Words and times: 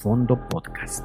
Fondo 0.00 0.34
Podcast. 0.48 1.04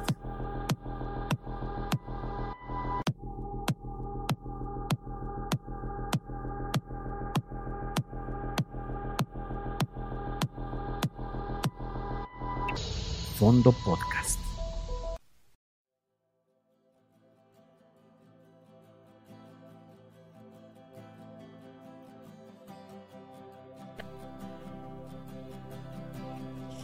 Fondo 13.38 13.70
Podcast. 13.84 14.40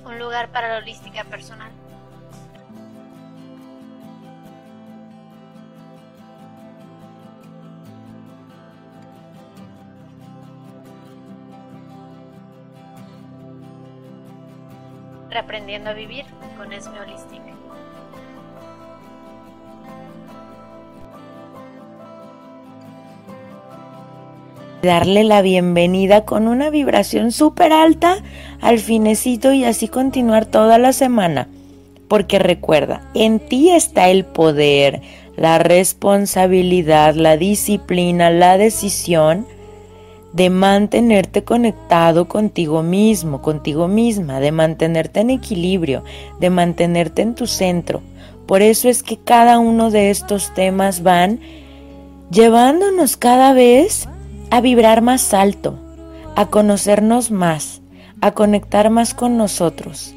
Un 0.05 0.19
lugar 0.19 0.51
para 0.53 0.69
la 0.69 0.79
holística 0.81 1.25
personal. 1.25 1.62
Reaprendiendo 15.63 15.91
a 15.91 15.93
vivir 15.93 16.25
con 16.57 16.73
Esme 16.73 17.01
Holística. 17.01 17.43
darle 24.83 25.23
la 25.23 25.43
bienvenida 25.43 26.25
con 26.25 26.49
una 26.49 26.69
vibración 26.69 27.31
súper 27.31 27.73
alta 27.73 28.17
al 28.61 28.81
finecito 28.81 29.53
y 29.53 29.63
así 29.63 29.87
continuar 29.87 30.47
toda 30.47 30.79
la 30.79 30.93
semana. 30.93 31.47
Porque 32.09 32.41
recuerda, 32.41 33.09
en 33.15 33.39
ti 33.39 33.71
está 33.71 34.09
el 34.09 34.25
poder, 34.25 35.01
la 35.37 35.59
responsabilidad, 35.59 37.15
la 37.15 37.37
disciplina, 37.37 38.31
la 38.31 38.59
decisión 38.59 39.47
de 40.33 40.49
mantenerte 40.51 41.45
conectado 41.45 42.27
contigo 42.27 42.83
mismo, 42.83 43.43
contigo 43.43 43.89
misma, 43.89 44.41
de 44.41 44.53
mantenerte 44.53 45.21
en 45.21 45.31
equilibrio, 45.31 46.05
de 46.41 46.51
mantenerte 46.51 47.23
en 47.23 47.35
tu 47.35 47.47
centro. 47.47 48.03
Por 48.47 48.63
eso 48.63 48.89
es 48.89 49.03
que 49.03 49.19
cada 49.19 49.59
uno 49.59 49.91
de 49.91 50.11
estos 50.11 50.53
temas 50.55 51.03
van 51.03 51.41
llevándonos 52.31 53.17
cada 53.17 53.53
vez 53.53 54.09
a 54.51 54.61
vibrar 54.61 55.03
más 55.03 55.35
alto, 55.35 55.79
a 56.35 56.47
conocernos 56.47 57.31
más, 57.31 57.83
a 58.21 58.33
conectar 58.33 58.91
más 58.91 59.15
con 59.15 59.37
nosotros. 59.37 60.15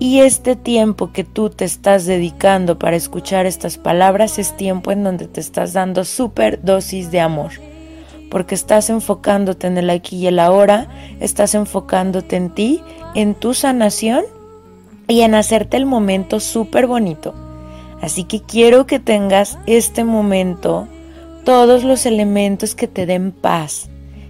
Y 0.00 0.20
este 0.20 0.54
tiempo 0.54 1.12
que 1.12 1.24
tú 1.24 1.50
te 1.50 1.64
estás 1.64 2.06
dedicando 2.06 2.78
para 2.78 2.96
escuchar 2.96 3.46
estas 3.46 3.78
palabras 3.78 4.38
es 4.38 4.56
tiempo 4.56 4.92
en 4.92 5.02
donde 5.02 5.26
te 5.26 5.40
estás 5.40 5.72
dando 5.72 6.04
súper 6.04 6.62
dosis 6.62 7.10
de 7.10 7.20
amor. 7.20 7.67
Porque 8.30 8.54
estás 8.54 8.90
enfocándote 8.90 9.66
en 9.66 9.78
el 9.78 9.90
aquí 9.90 10.16
y 10.16 10.26
el 10.26 10.38
ahora, 10.38 10.88
estás 11.20 11.54
enfocándote 11.54 12.36
en 12.36 12.50
ti, 12.50 12.82
en 13.14 13.34
tu 13.34 13.54
sanación 13.54 14.24
y 15.06 15.22
en 15.22 15.34
hacerte 15.34 15.76
el 15.76 15.86
momento 15.86 16.40
súper 16.40 16.86
bonito. 16.86 17.34
Así 18.00 18.24
que 18.24 18.42
quiero 18.42 18.86
que 18.86 18.98
tengas 18.98 19.58
este 19.66 20.04
momento 20.04 20.86
todos 21.44 21.82
los 21.82 22.06
elementos 22.06 22.74
que 22.74 22.86
te 22.86 23.06
den 23.06 23.32
paz. 23.32 23.88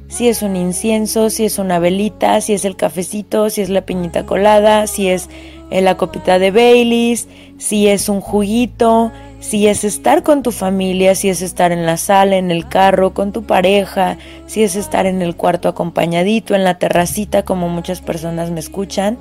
Si 0.09 0.29
es 0.29 0.41
un 0.41 0.57
incienso, 0.57 1.29
si 1.29 1.45
es 1.45 1.59
una 1.59 1.79
velita, 1.79 2.41
si 2.41 2.55
es 2.55 2.65
el 2.65 2.77
cafecito, 2.77 3.51
si 3.51 3.61
es 3.61 3.69
la 3.69 3.83
piñita 3.83 4.25
colada, 4.25 4.87
si 4.87 5.09
es 5.09 5.29
eh, 5.71 5.83
la 5.83 5.99
copita 5.99 6.39
de 6.39 6.51
Baileys, 6.51 7.29
si 7.59 7.89
es 7.89 8.09
un 8.09 8.23
juguito, 8.23 9.13
si 9.41 9.69
es 9.69 9.85
estar 9.85 10.23
con 10.23 10.43
tu 10.43 10.51
familia, 10.51 11.15
si 11.15 11.29
es 11.29 11.43
estar 11.43 11.71
en 11.71 11.87
la 11.87 11.97
sala, 11.97 12.37
en 12.37 12.51
el 12.51 12.69
carro, 12.69 13.15
con 13.15 13.33
tu 13.33 13.45
pareja, 13.45 14.19
si 14.47 14.63
es 14.63 14.75
estar 14.75 15.07
en 15.07 15.23
el 15.23 15.37
cuarto 15.37 15.69
acompañadito, 15.69 16.55
en 16.55 16.65
la 16.65 16.79
terracita, 16.79 17.45
como 17.45 17.69
muchas 17.69 18.01
personas 18.01 18.51
me 18.51 18.61
escuchan, 18.61 19.17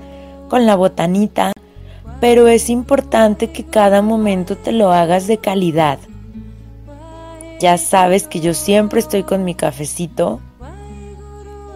con 0.50 0.66
la 0.66 0.76
botanita. 0.76 1.52
Pero 2.20 2.48
es 2.48 2.70
importante 2.70 3.52
que 3.52 3.64
cada 3.64 4.02
momento 4.02 4.58
te 4.58 4.72
lo 4.72 4.92
hagas 4.92 5.28
de 5.28 5.38
calidad. 5.38 6.00
Ya 7.60 7.78
sabes 7.78 8.28
que 8.28 8.40
yo 8.40 8.54
siempre 8.54 9.00
estoy 9.00 9.24
con 9.24 9.44
mi 9.44 9.54
cafecito 9.54 10.42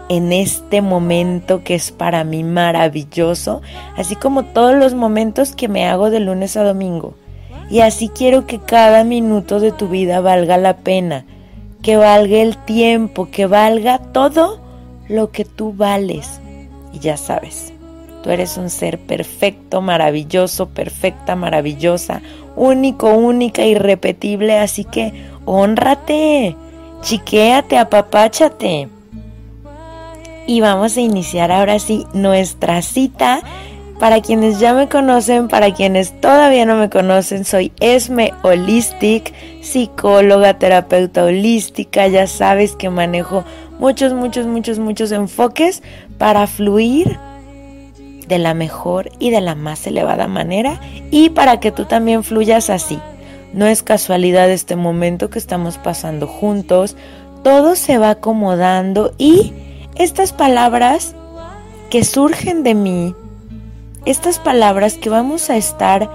en 0.10 0.34
este 0.34 0.82
momento 0.82 1.64
que 1.64 1.76
es 1.76 1.92
para 1.92 2.24
mí 2.24 2.44
maravilloso, 2.44 3.62
así 3.96 4.16
como 4.16 4.44
todos 4.44 4.76
los 4.76 4.94
momentos 4.94 5.56
que 5.56 5.70
me 5.70 5.88
hago 5.88 6.10
de 6.10 6.20
lunes 6.20 6.58
a 6.58 6.64
domingo. 6.64 7.14
Y 7.72 7.80
así 7.80 8.10
quiero 8.10 8.46
que 8.46 8.60
cada 8.60 9.06
minuto 9.06 9.62
de 9.62 9.72
tu 9.72 9.88
vida 9.88 10.20
valga 10.20 10.58
la 10.58 10.78
pena, 10.78 11.26
que 11.82 11.96
valga 11.96 12.38
el 12.40 12.58
tiempo, 12.58 13.30
que 13.32 13.46
valga 13.46 13.98
todo 13.98 14.60
lo 15.08 15.32
que 15.32 15.46
tú 15.46 15.74
vales. 15.74 16.42
Y 16.92 17.00
ya 17.00 17.16
sabes, 17.16 17.72
tú 18.24 18.30
eres 18.30 18.58
un 18.58 18.70
ser 18.70 19.00
perfecto, 19.00 19.82
maravilloso, 19.82 20.68
perfecta, 20.68 21.38
maravillosa, 21.38 22.22
único, 22.58 23.16
única, 23.16 23.64
irrepetible, 23.64 24.58
así 24.58 24.84
que 24.84 25.32
Honrate, 25.46 26.58
chiquéate, 27.02 27.78
apapáchate. 27.78 28.90
Y 30.46 30.60
vamos 30.60 30.98
a 30.98 31.02
iniciar 31.02 31.52
ahora 31.54 31.80
sí 31.80 32.06
nuestra 32.14 32.82
cita. 32.82 33.42
Para 34.02 34.20
quienes 34.20 34.60
ya 34.60 34.74
me 34.74 34.90
conocen, 34.90 35.48
para 35.48 35.76
quienes 35.76 36.20
todavía 36.20 36.66
no 36.66 36.76
me 36.76 36.90
conocen, 36.90 37.46
soy 37.46 37.72
Esme 37.80 38.34
Holistic, 38.42 39.32
psicóloga, 39.62 40.58
terapeuta 40.58 41.24
holística. 41.24 42.08
Ya 42.08 42.26
sabes 42.26 42.76
que 42.76 42.90
manejo 42.90 43.44
muchos, 43.78 44.14
muchos, 44.14 44.48
muchos, 44.48 44.80
muchos 44.80 45.12
enfoques 45.12 45.84
para 46.18 46.48
fluir 46.48 47.20
de 48.28 48.40
la 48.40 48.56
mejor 48.56 49.12
y 49.20 49.30
de 49.30 49.42
la 49.42 49.54
más 49.54 49.86
elevada 49.86 50.26
manera 50.26 50.82
y 51.12 51.30
para 51.30 51.60
que 51.60 51.72
tú 51.72 51.86
también 51.86 52.24
fluyas 52.24 52.72
así 52.72 53.00
no 53.54 53.68
es 53.68 53.84
casualidad 53.84 54.50
este 54.50 54.76
momento 54.76 55.30
que 55.30 55.38
estamos 55.38 55.78
pasando 55.78 56.26
juntos. 56.26 56.96
Todo 57.44 57.76
se 57.76 58.00
va 58.00 58.12
acomodando 58.12 59.14
y 59.20 59.54
estas 59.94 60.34
palabras 60.34 61.14
que 61.92 62.04
surgen 62.04 62.64
de 62.64 62.74
mí, 62.74 63.16
estas 64.06 64.40
palabras 64.40 64.96
que 64.98 65.10
vamos 65.10 65.50
a 65.50 65.58
estar 65.58 66.10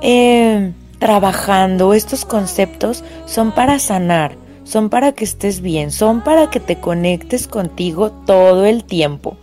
eh, 0.00 0.72
trabajando, 0.98 1.94
estos 1.94 2.24
conceptos 2.24 3.02
son 3.26 3.52
para 3.52 3.78
sanar, 3.78 4.36
son 4.64 4.88
para 4.88 5.12
que 5.12 5.24
estés 5.24 5.60
bien, 5.60 5.90
son 5.90 6.22
para 6.22 6.50
que 6.50 6.60
te 6.60 6.76
conectes 6.76 7.48
contigo 7.48 8.10
todo 8.10 8.64
el 8.64 8.84
tiempo. 8.84 9.36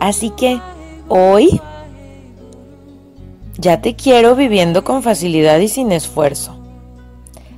Así 0.00 0.30
que 0.30 0.60
hoy 1.08 1.60
ya 3.58 3.80
te 3.80 3.94
quiero 3.94 4.34
viviendo 4.34 4.84
con 4.84 5.02
facilidad 5.02 5.58
y 5.60 5.68
sin 5.68 5.92
esfuerzo. 5.92 6.56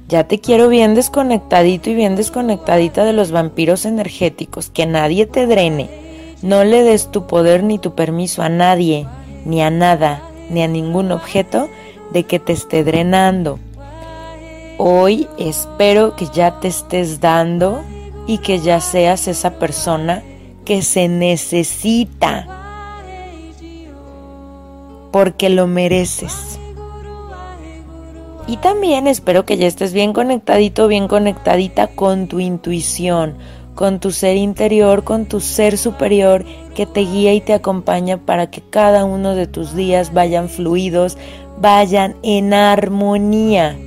Ya 0.07 0.25
te 0.25 0.41
quiero 0.41 0.69
bien 0.69 0.95
desconectadito 0.95 1.91
y 1.91 1.95
bien 1.95 2.17
desconectadita 2.17 3.05
de 3.05 3.13
los 3.13 3.31
vampiros 3.31 3.85
energéticos, 3.85 4.71
que 4.71 4.87
nadie 4.87 5.27
te 5.27 5.47
drene. 5.47 5.91
No 6.41 6.65
le 6.65 6.83
des 6.83 7.11
tu 7.11 7.27
poder 7.27 7.63
ni 7.63 7.79
tu 7.79 7.95
permiso 7.95 8.43
a 8.43 8.49
nadie, 8.49 9.07
ni 9.49 9.63
a 9.63 9.71
nada, 9.71 10.21
ni 10.51 10.63
a 10.63 10.69
ningún 10.69 11.11
objeto 11.11 11.71
de 12.13 12.25
que 12.25 12.39
te 12.39 12.53
esté 12.53 12.85
drenando. 12.85 13.59
Hoy 14.77 15.27
espero 15.39 16.15
que 16.15 16.27
ya 16.27 16.61
te 16.61 16.69
estés 16.69 17.21
dando 17.21 17.81
y 18.27 18.39
que 18.39 18.59
ya 18.59 18.81
seas 18.83 19.27
esa 19.27 19.59
persona 19.59 20.23
que 20.67 20.83
se 20.83 21.09
necesita 21.09 22.47
porque 25.11 25.49
lo 25.49 25.67
mereces. 25.67 26.61
Y 28.47 28.59
también 28.59 29.07
espero 29.07 29.47
que 29.47 29.57
ya 29.57 29.67
estés 29.67 29.95
bien 29.95 30.13
conectadito, 30.13 30.89
bien 30.89 31.09
conectadita 31.09 31.87
con 31.87 32.29
tu 32.29 32.39
intuición, 32.39 33.35
con 33.79 34.01
tu 34.01 34.11
ser 34.11 34.37
interior, 34.37 35.05
con 35.05 35.27
tu 35.27 35.39
ser 35.39 35.79
superior 35.79 36.45
que 36.75 36.85
te 36.85 37.03
guía 37.03 37.33
y 37.33 37.41
te 37.41 37.55
acompaña 37.55 38.17
para 38.17 38.51
que 38.51 38.61
cada 38.61 39.05
uno 39.05 39.37
de 39.37 39.47
tus 39.47 39.73
días 39.73 40.13
vayan 40.13 40.49
fluidos, 40.49 41.17
vayan 41.59 42.17
en 42.25 42.55
armonía. 42.55 43.79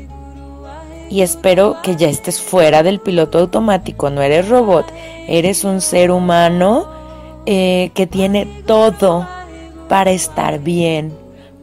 Y 1.09 1.23
espero 1.23 1.75
que 1.83 1.97
ya 1.97 2.07
estés 2.07 2.39
fuera 2.39 2.83
del 2.83 3.01
piloto 3.01 3.39
automático, 3.39 4.09
no 4.09 4.21
eres 4.21 4.47
robot, 4.47 4.85
eres 5.27 5.65
un 5.65 5.81
ser 5.81 6.11
humano 6.11 6.87
eh, 7.45 7.91
que 7.93 8.07
tiene 8.07 8.45
todo 8.65 9.27
para 9.89 10.11
estar 10.11 10.59
bien, 10.59 11.13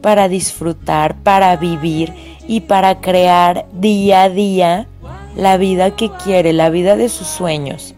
para 0.01 0.29
disfrutar, 0.29 1.15
para 1.15 1.55
vivir 1.55 2.13
y 2.47 2.59
para 2.59 3.01
crear 3.01 3.65
día 3.73 4.21
a 4.21 4.29
día 4.29 4.87
la 5.35 5.57
vida 5.57 5.95
que 5.95 6.11
quiere, 6.23 6.53
la 6.53 6.69
vida 6.69 6.95
de 6.95 7.09
sus 7.09 7.25
sueños. 7.25 7.95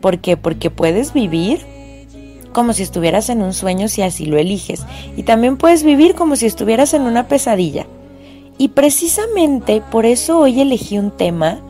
¿Por 0.00 0.18
qué? 0.18 0.36
Porque 0.36 0.70
puedes 0.70 1.12
vivir 1.12 1.66
como 2.52 2.72
si 2.72 2.82
estuvieras 2.82 3.28
en 3.28 3.42
un 3.42 3.52
sueño 3.52 3.88
si 3.88 4.02
así 4.02 4.26
lo 4.26 4.38
eliges. 4.38 4.84
Y 5.16 5.22
también 5.22 5.56
puedes 5.56 5.82
vivir 5.82 6.14
como 6.14 6.36
si 6.36 6.46
estuvieras 6.46 6.94
en 6.94 7.02
una 7.02 7.28
pesadilla. 7.28 7.86
Y 8.58 8.68
precisamente 8.68 9.80
por 9.90 10.06
eso 10.06 10.38
hoy 10.38 10.60
elegí 10.60 10.98
un 10.98 11.10
tema 11.10 11.60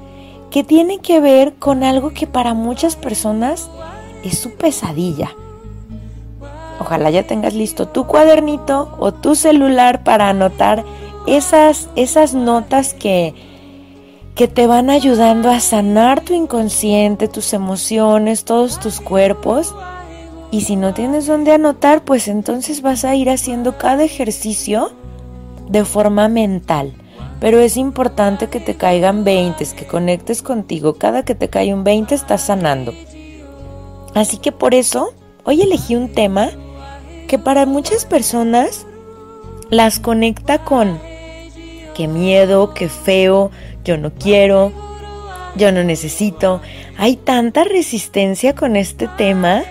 que 0.51 0.65
tiene 0.65 0.99
que 0.99 1.21
ver 1.21 1.55
con 1.55 1.85
algo 1.85 2.11
que 2.11 2.27
para 2.27 2.55
muchas 2.55 2.97
personas 2.97 3.69
es 4.25 4.39
su 4.39 4.53
pesadilla. 4.55 5.35
Ojalá 6.81 7.11
ya 7.11 7.27
tengas 7.27 7.55
listo 7.55 7.89
tu 7.89 8.07
cuadernito 8.07 8.97
o 8.99 9.13
tu 9.13 9.35
celular 9.35 10.05
para 10.05 10.29
anotar 10.29 10.85
esas, 11.27 11.91
esas 11.97 12.35
notas 12.35 12.95
que, 12.95 13.35
que 14.39 14.47
te 14.47 14.69
van 14.69 14.89
ayudando 14.89 15.51
a 15.51 15.59
sanar 15.59 16.21
tu 16.21 16.33
inconsciente, 16.33 17.27
tus 17.27 17.53
emociones, 17.53 18.45
todos 18.45 18.79
tus 18.79 19.01
cuerpos. 19.01 19.75
Y 20.53 20.61
si 20.61 20.77
no 20.77 20.95
tienes 20.95 21.27
dónde 21.27 21.51
anotar, 21.51 22.05
pues 22.05 22.29
entonces 22.29 22.81
vas 22.81 23.05
a 23.05 23.17
ir 23.17 23.31
haciendo 23.31 23.79
cada 23.79 24.05
ejercicio 24.05 24.93
de 25.69 25.85
forma 25.85 26.29
mental. 26.29 26.95
Pero 27.41 27.59
es 27.59 27.77
importante 27.77 28.47
que 28.47 28.61
te 28.61 28.77
caigan 28.77 29.25
20, 29.25 29.67
que 29.75 29.89
conectes 29.89 30.41
contigo. 30.41 30.95
Cada 30.95 31.25
que 31.25 31.35
te 31.35 31.49
cae 31.49 31.75
un 31.75 31.83
20 31.83 32.15
estás 32.15 32.43
sanando. 32.43 32.95
Así 34.15 34.37
que 34.37 34.53
por 34.53 34.73
eso 34.73 35.15
hoy 35.43 35.63
elegí 35.63 35.97
un 35.97 36.13
tema 36.13 36.51
que 37.27 37.41
para 37.41 37.67
muchas 37.67 38.05
personas 38.05 38.87
las 39.69 39.99
conecta 39.99 40.65
con 40.65 41.08
qué 41.99 42.07
miedo, 42.07 42.75
qué 42.75 42.89
feo, 42.89 43.51
yo 43.85 43.99
no 43.99 44.13
quiero, 44.15 44.71
yo 45.57 45.73
no 45.73 45.83
necesito. 45.83 46.63
Hay 46.97 47.17
tanta 47.17 47.65
resistencia 47.65 48.55
con 48.55 48.77
este 48.77 49.09
tema. 49.19 49.65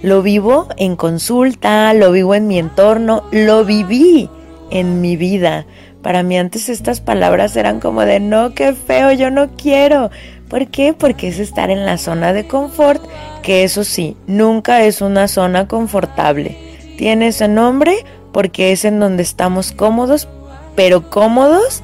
Lo 0.00 0.22
vivo 0.22 0.68
en 0.76 0.94
consulta, 0.94 1.92
lo 1.92 2.12
vivo 2.12 2.36
en 2.36 2.46
mi 2.46 2.60
entorno, 2.60 3.24
lo 3.32 3.64
viví 3.64 4.30
en 4.70 5.00
mi 5.00 5.16
vida. 5.16 5.66
Para 6.02 6.22
mí 6.22 6.38
antes 6.38 6.68
estas 6.68 7.00
palabras 7.00 7.56
eran 7.56 7.80
como 7.80 8.02
de 8.02 8.20
no, 8.20 8.54
qué 8.54 8.74
feo, 8.74 9.10
yo 9.10 9.32
no 9.32 9.50
quiero. 9.56 10.12
¿Por 10.48 10.68
qué? 10.68 10.92
Porque 10.92 11.28
es 11.28 11.40
estar 11.40 11.68
en 11.68 11.84
la 11.84 11.98
zona 11.98 12.32
de 12.32 12.46
confort, 12.46 13.02
que 13.42 13.64
eso 13.64 13.82
sí, 13.82 14.16
nunca 14.28 14.84
es 14.84 15.00
una 15.00 15.26
zona 15.26 15.66
confortable. 15.66 16.56
Tiene 16.96 17.28
ese 17.28 17.48
nombre 17.48 18.04
porque 18.32 18.70
es 18.70 18.84
en 18.84 19.00
donde 19.00 19.24
estamos 19.24 19.72
cómodos, 19.72 20.28
pero 20.74 21.10
cómodos 21.10 21.82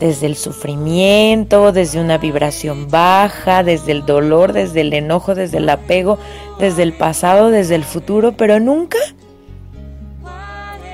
desde 0.00 0.26
el 0.26 0.36
sufrimiento, 0.36 1.72
desde 1.72 2.00
una 2.00 2.16
vibración 2.16 2.88
baja, 2.88 3.62
desde 3.62 3.92
el 3.92 4.06
dolor, 4.06 4.54
desde 4.54 4.80
el 4.80 4.92
enojo, 4.94 5.34
desde 5.34 5.58
el 5.58 5.68
apego, 5.68 6.18
desde 6.58 6.82
el 6.82 6.94
pasado, 6.94 7.50
desde 7.50 7.74
el 7.74 7.84
futuro, 7.84 8.32
pero 8.32 8.58
nunca 8.58 8.98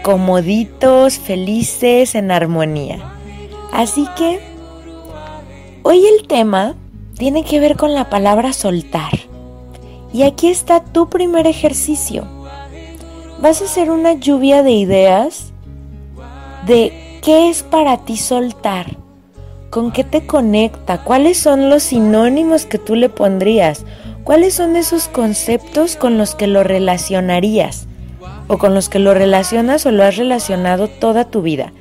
comoditos, 0.03 1.19
felices, 1.19 2.15
en 2.15 2.31
armonía. 2.31 3.13
Así 3.73 4.07
que 4.17 4.41
hoy 5.83 6.05
el 6.07 6.27
tema 6.27 6.75
tiene 7.17 7.45
que 7.45 7.61
ver 7.61 7.77
con 7.77 7.95
la 7.95 8.11
palabra 8.11 8.53
soltar. 8.53 9.13
Y 10.13 10.23
aquí 10.23 10.49
está 10.49 10.83
tu 10.83 11.09
primer 11.09 11.47
ejercicio. 11.47 12.25
Vas 13.41 13.61
a 13.61 13.65
hacer 13.65 13.91
una 13.91 14.15
lluvia 14.15 14.63
de 14.63 14.73
ideas 14.73 15.53
de 16.67 17.06
qué 17.26 17.49
es 17.49 17.64
para 17.64 18.05
ti 18.05 18.17
soltar, 18.17 18.87
con 19.70 19.90
qué 19.90 20.05
te 20.05 20.28
conecta, 20.28 21.02
cuáles 21.02 21.37
son 21.37 21.69
los 21.69 21.82
sinónimos 21.82 22.67
que 22.67 22.78
tú 22.78 22.94
le 22.94 23.08
pondrías, 23.08 23.84
cuáles 24.23 24.55
son 24.55 24.76
esos 24.76 25.08
conceptos 25.08 25.96
con 25.96 26.19
los 26.19 26.37
que 26.37 26.46
lo 26.46 26.62
relacionarías 26.62 27.88
o 28.46 28.58
con 28.58 28.75
los 28.75 28.88
que 28.88 29.00
lo 29.00 29.12
relacionas 29.12 29.87
o 29.87 29.90
lo 29.90 30.05
has 30.05 30.17
relacionado 30.17 30.87
toda 30.87 31.25
tu 31.25 31.43
vida. 31.43 31.73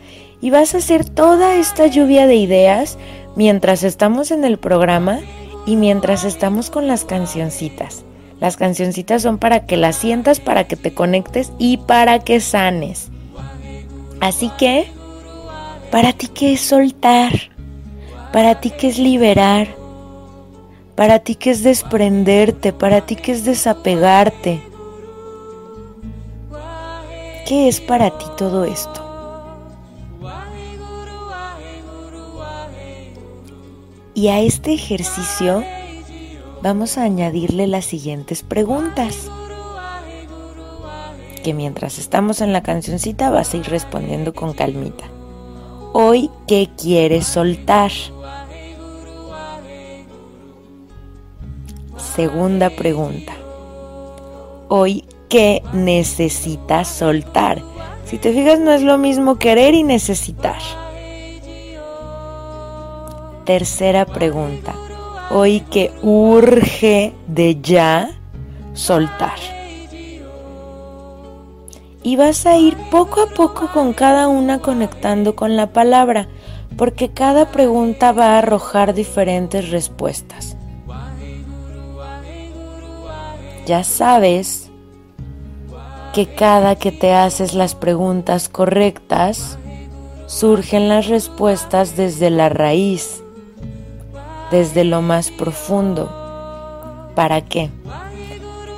Y 0.41 0.49
vas 0.49 0.73
a 0.73 0.79
hacer 0.79 1.07
toda 1.07 1.57
esta 1.57 1.85
lluvia 1.85 2.25
de 2.25 2.37
ideas 2.37 2.97
mientras 3.35 3.83
estamos 3.83 4.31
en 4.31 4.45
el 4.45 4.57
programa 4.57 5.19
y 5.67 5.75
mientras 5.75 6.23
estamos 6.23 6.71
con 6.71 6.87
las 6.87 7.05
cancioncitas. 7.05 8.03
Las 8.39 8.57
cancioncitas 8.57 9.21
son 9.21 9.37
para 9.37 9.67
que 9.67 9.77
las 9.77 9.95
sientas, 9.95 10.39
para 10.39 10.63
que 10.63 10.75
te 10.75 10.95
conectes 10.95 11.51
y 11.59 11.77
para 11.77 12.17
que 12.17 12.39
sanes. 12.39 13.11
Así 14.21 14.49
que, 14.57 14.94
para 15.91 16.13
ti 16.13 16.27
qué 16.27 16.53
es 16.53 16.61
soltar, 16.61 17.31
para 18.31 18.59
ti 18.59 18.71
qué 18.71 18.87
es 18.87 18.97
liberar, 18.97 19.67
para 20.95 21.19
ti 21.19 21.35
qué 21.35 21.51
es 21.51 21.63
desprenderte, 21.63 22.73
para 22.73 23.01
ti 23.01 23.15
qué 23.15 23.33
es 23.33 23.45
desapegarte. 23.45 24.61
¿Qué 27.45 27.67
es 27.67 27.79
para 27.79 28.17
ti 28.17 28.25
todo 28.37 28.65
esto? 28.65 29.05
Y 34.15 34.29
a 34.29 34.39
este 34.39 34.73
ejercicio 34.73 35.63
vamos 36.63 36.97
a 36.97 37.03
añadirle 37.03 37.67
las 37.67 37.85
siguientes 37.85 38.41
preguntas. 38.41 39.29
Que 41.43 41.53
mientras 41.53 41.99
estamos 41.99 42.41
en 42.41 42.51
la 42.51 42.63
cancioncita 42.63 43.29
vas 43.29 43.53
a 43.53 43.57
ir 43.57 43.65
respondiendo 43.69 44.33
con 44.33 44.53
calmita. 44.53 45.14
Hoy, 45.97 46.29
¿qué 46.45 46.67
quieres 46.77 47.25
soltar? 47.25 47.89
Segunda 51.95 52.69
pregunta. 52.69 53.31
Hoy, 54.67 55.05
¿qué 55.29 55.63
necesitas 55.71 56.89
soltar? 56.89 57.63
Si 58.03 58.17
te 58.17 58.33
fijas, 58.33 58.59
no 58.59 58.73
es 58.73 58.81
lo 58.81 58.97
mismo 58.97 59.39
querer 59.39 59.73
y 59.73 59.83
necesitar. 59.83 60.59
Tercera 63.45 64.05
pregunta. 64.05 64.75
Hoy 65.31 65.61
que 65.61 65.93
urge 66.01 67.13
de 67.25 67.61
ya 67.61 68.09
soltar. 68.73 69.54
Y 72.05 72.17
vas 72.17 72.45
a 72.45 72.55
ir 72.55 72.77
poco 72.91 73.23
a 73.23 73.25
poco 73.33 73.67
con 73.73 73.93
cada 73.93 74.27
una 74.27 74.59
conectando 74.59 75.35
con 75.35 75.55
la 75.55 75.73
palabra, 75.73 76.27
porque 76.77 77.09
cada 77.09 77.51
pregunta 77.51 78.11
va 78.11 78.35
a 78.35 78.37
arrojar 78.37 78.93
diferentes 78.93 79.71
respuestas. 79.71 80.55
Ya 83.65 83.83
sabes 83.83 84.69
que 86.13 86.27
cada 86.27 86.75
que 86.75 86.91
te 86.91 87.11
haces 87.11 87.55
las 87.55 87.73
preguntas 87.73 88.49
correctas, 88.49 89.57
surgen 90.27 90.87
las 90.87 91.07
respuestas 91.07 91.97
desde 91.97 92.29
la 92.29 92.49
raíz, 92.49 93.23
desde 94.51 94.83
lo 94.83 95.01
más 95.01 95.31
profundo. 95.31 96.07
¿Para 97.15 97.41
qué? 97.41 97.71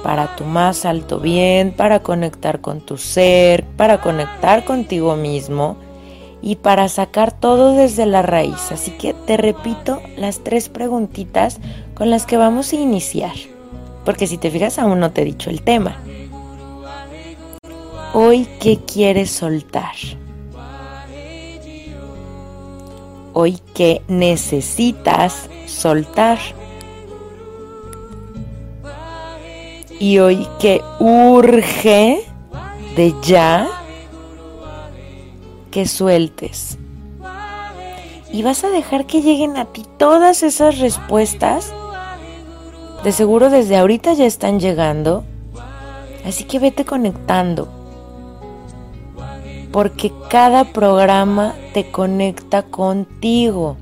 Para 0.07 0.37
tu 0.37 0.45
más 0.45 0.85
alto 0.85 1.19
bien, 1.19 1.73
para 1.73 1.99
conectar 1.99 2.61
con 2.61 2.79
tu 2.79 2.95
ser, 2.95 3.65
para 3.65 3.99
conectar 3.99 4.63
contigo 4.63 5.17
mismo 5.17 5.75
y 6.41 6.55
para 6.55 6.87
sacar 6.87 7.33
todo 7.33 7.73
desde 7.73 8.05
la 8.05 8.21
raíz. 8.21 8.71
Así 8.71 8.91
que 8.91 9.13
te 9.13 9.35
repito 9.35 9.99
las 10.15 10.45
tres 10.45 10.69
preguntitas 10.69 11.59
con 11.93 12.09
las 12.09 12.25
que 12.25 12.37
vamos 12.37 12.71
a 12.71 12.77
iniciar. 12.77 13.33
Porque 14.05 14.27
si 14.27 14.37
te 14.37 14.49
fijas 14.49 14.79
aún 14.79 15.01
no 15.01 15.11
te 15.11 15.23
he 15.23 15.25
dicho 15.25 15.49
el 15.49 15.61
tema. 15.61 15.97
Hoy, 18.13 18.47
¿qué 18.61 18.77
quieres 18.77 19.29
soltar? 19.29 19.95
Hoy, 23.33 23.59
¿qué 23.75 24.01
necesitas 24.07 25.49
soltar? 25.65 26.37
Y 29.99 30.19
hoy, 30.19 30.47
¿qué 30.59 30.81
urge 30.99 32.23
de 32.95 33.15
ya 33.21 33.67
que 35.71 35.87
sueltes? 35.87 36.77
Y 38.31 38.43
vas 38.43 38.63
a 38.63 38.69
dejar 38.69 39.05
que 39.05 39.21
lleguen 39.21 39.57
a 39.57 39.65
ti 39.65 39.85
todas 39.97 40.43
esas 40.43 40.79
respuestas. 40.79 41.73
De 43.03 43.11
seguro 43.11 43.49
desde 43.49 43.77
ahorita 43.77 44.13
ya 44.13 44.25
están 44.25 44.59
llegando. 44.59 45.23
Así 46.25 46.43
que 46.43 46.59
vete 46.59 46.83
conectando 46.83 47.69
porque 49.71 50.11
cada 50.29 50.63
programa 50.63 51.53
te 51.73 51.91
conecta 51.91 52.63
contigo, 52.63 53.77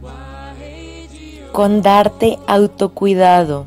con 1.51 1.81
darte 1.81 2.37
autocuidado, 2.47 3.65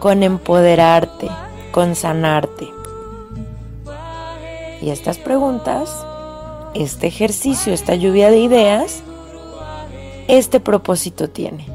con 0.00 0.22
empoderarte, 0.22 1.28
con 1.72 1.94
sanarte. 1.94 2.68
Y 4.82 4.90
estas 4.90 5.18
preguntas, 5.18 5.94
este 6.74 7.06
ejercicio, 7.06 7.72
esta 7.72 7.94
lluvia 7.94 8.30
de 8.30 8.38
ideas, 8.38 9.02
este 10.28 10.60
propósito 10.60 11.28
tiene. 11.28 11.66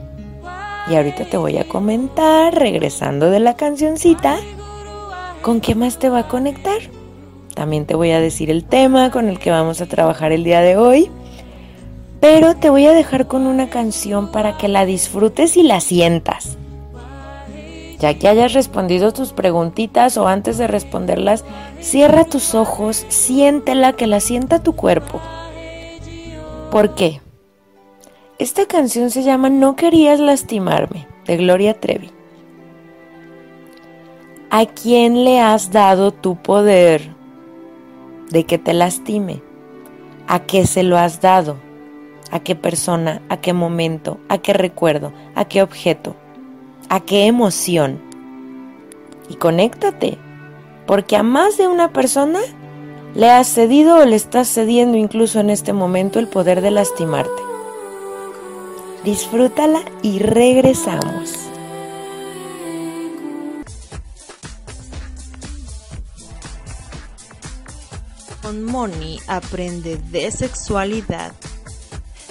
Y 0.90 0.96
ahorita 0.96 1.26
te 1.26 1.38
voy 1.38 1.58
a 1.58 1.68
comentar, 1.68 2.54
regresando 2.54 3.30
de 3.30 3.40
la 3.40 3.56
cancioncita, 3.56 4.38
¿con 5.42 5.62
qué 5.62 5.76
más 5.76 6.00
te 6.00 6.10
va 6.10 6.20
a 6.20 6.28
conectar? 6.28 6.80
También 7.54 7.86
te 7.86 7.96
voy 7.96 8.12
a 8.12 8.20
decir 8.20 8.52
el 8.52 8.66
tema 8.66 9.12
con 9.12 9.30
el 9.30 9.40
que 9.40 9.50
vamos 9.50 9.82
a 9.82 9.86
trabajar 9.86 10.32
el 10.32 10.44
día 10.44 10.62
de 10.62 10.78
hoy. 10.78 11.10
Pero 12.20 12.56
te 12.56 12.70
voy 12.70 12.86
a 12.86 12.94
dejar 12.94 13.28
con 13.28 13.46
una 13.46 13.70
canción 13.70 14.32
para 14.32 14.58
que 14.58 14.68
la 14.68 14.86
disfrutes 14.86 15.58
y 15.58 15.64
la 15.64 15.80
sientas. 15.80 16.58
Ya 18.06 18.14
que 18.14 18.28
hayas 18.28 18.54
respondido 18.54 19.14
tus 19.14 19.34
preguntitas 19.34 20.16
o 20.18 20.28
antes 20.28 20.60
de 20.60 20.68
responderlas, 20.68 21.44
cierra 21.80 22.24
tus 22.24 22.54
ojos, 22.54 23.04
siéntela, 23.10 23.94
que 23.94 24.06
la 24.06 24.20
sienta 24.20 24.62
tu 24.62 24.76
cuerpo. 24.76 25.20
¿Por 26.70 26.94
qué? 26.94 27.20
Esta 28.38 28.68
canción 28.68 29.10
se 29.10 29.24
llama 29.24 29.50
No 29.50 29.76
querías 29.76 30.20
lastimarme, 30.20 31.08
de 31.26 31.38
Gloria 31.38 31.80
Trevi. 31.80 32.12
¿A 34.52 34.68
quién 34.68 35.24
le 35.24 35.42
has 35.42 35.72
dado 35.72 36.12
tu 36.12 36.36
poder 36.36 37.10
de 38.30 38.44
que 38.44 38.60
te 38.60 38.76
lastime? 38.76 39.42
¿A 40.28 40.42
qué 40.42 40.68
se 40.68 40.84
lo 40.84 41.00
has 41.00 41.22
dado? 41.22 41.58
¿A 42.30 42.40
qué 42.40 42.54
persona? 42.54 43.24
¿A 43.30 43.38
qué 43.38 43.54
momento? 43.54 44.20
¿A 44.30 44.38
qué 44.38 44.54
recuerdo? 44.54 45.12
¿A 45.34 45.46
qué 45.46 45.64
objeto? 45.64 46.16
¿A 46.88 47.00
qué 47.00 47.26
emoción? 47.26 48.00
Y 49.28 49.36
conéctate, 49.36 50.20
porque 50.86 51.16
a 51.16 51.24
más 51.24 51.58
de 51.58 51.68
una 51.68 51.92
persona 51.92 52.40
le 53.16 53.32
has 53.32 53.48
cedido 53.48 53.98
o 53.98 54.06
le 54.06 54.16
estás 54.16 54.48
cediendo 54.48 54.98
incluso 54.98 55.40
en 55.40 55.50
este 55.50 55.74
momento 55.74 56.20
el 56.20 56.28
poder 56.28 56.62
de 56.62 56.70
lastimarte. 56.70 57.42
Disfrútala 59.04 59.82
y 60.04 60.20
regresamos. 60.20 61.34
Con 68.44 68.64
Moni 68.64 69.20
aprende 69.28 69.98
de 70.12 70.30
sexualidad 70.30 71.34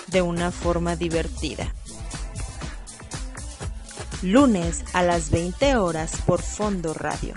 de 0.08 0.22
una 0.22 0.52
forma 0.52 0.94
divertida. 0.94 1.74
Lunes 4.24 4.82
a 4.94 5.02
las 5.02 5.30
20 5.30 5.76
horas 5.76 6.22
por 6.26 6.40
Fondo 6.40 6.94
Radio. 6.94 7.34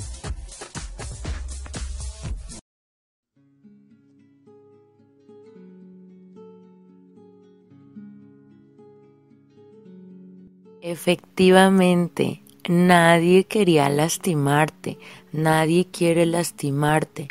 Efectivamente, 10.82 12.42
nadie 12.70 13.44
quería 13.44 13.90
lastimarte, 13.90 14.98
nadie 15.34 15.88
quiere 15.92 16.26
lastimarte, 16.26 17.28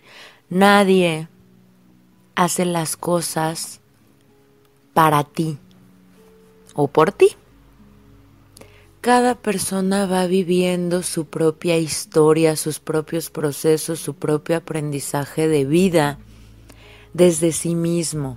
nadie 0.50 1.28
hace 2.34 2.66
las 2.66 2.98
cosas 2.98 3.80
para 4.92 5.24
ti 5.24 5.56
o 6.74 6.88
por 6.88 7.10
ti. 7.10 7.28
Cada 9.06 9.36
persona 9.36 10.06
va 10.06 10.26
viviendo 10.26 11.04
su 11.04 11.26
propia 11.26 11.78
historia, 11.78 12.56
sus 12.56 12.80
propios 12.80 13.30
procesos, 13.30 14.00
su 14.00 14.14
propio 14.14 14.56
aprendizaje 14.56 15.46
de 15.46 15.64
vida 15.64 16.18
desde 17.14 17.52
sí 17.52 17.76
mismo. 17.76 18.36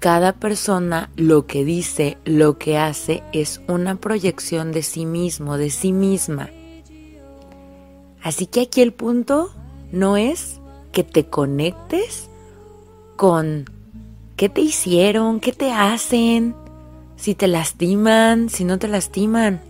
Cada 0.00 0.34
persona 0.34 1.10
lo 1.16 1.46
que 1.46 1.64
dice, 1.64 2.18
lo 2.26 2.58
que 2.58 2.76
hace 2.76 3.22
es 3.32 3.62
una 3.66 3.94
proyección 3.94 4.70
de 4.70 4.82
sí 4.82 5.06
mismo, 5.06 5.56
de 5.56 5.70
sí 5.70 5.94
misma. 5.94 6.50
Así 8.22 8.44
que 8.44 8.60
aquí 8.60 8.82
el 8.82 8.92
punto 8.92 9.50
no 9.92 10.18
es 10.18 10.60
que 10.92 11.04
te 11.04 11.24
conectes 11.24 12.28
con 13.16 13.64
qué 14.36 14.50
te 14.50 14.60
hicieron, 14.60 15.40
qué 15.40 15.52
te 15.52 15.72
hacen, 15.72 16.54
si 17.24 17.34
te 17.34 17.48
lastiman, 17.48 18.50
si 18.50 18.66
no 18.66 18.78
te 18.78 18.86
lastiman. 18.86 19.62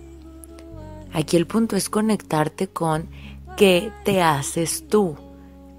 Aquí 1.13 1.37
el 1.37 1.47
punto 1.47 1.77
es 1.77 1.89
conectarte 1.89 2.67
con 2.67 3.07
qué 3.57 3.93
te 4.05 4.23
haces 4.23 4.89
tú, 4.89 5.15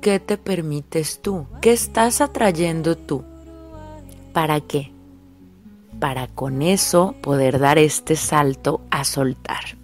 qué 0.02 0.22
te 0.22 0.38
permites 0.38 1.22
tú, 1.22 1.48
qué 1.62 1.74
estás 1.74 2.22
atrayendo 2.22 2.96
tú. 2.96 3.26
¿Para 4.32 4.62
qué? 4.62 4.94
Para 6.00 6.28
con 6.28 6.62
eso 6.62 7.14
poder 7.22 7.60
dar 7.60 7.78
este 7.78 8.16
salto 8.16 8.80
a 8.90 9.04
soltar. 9.04 9.76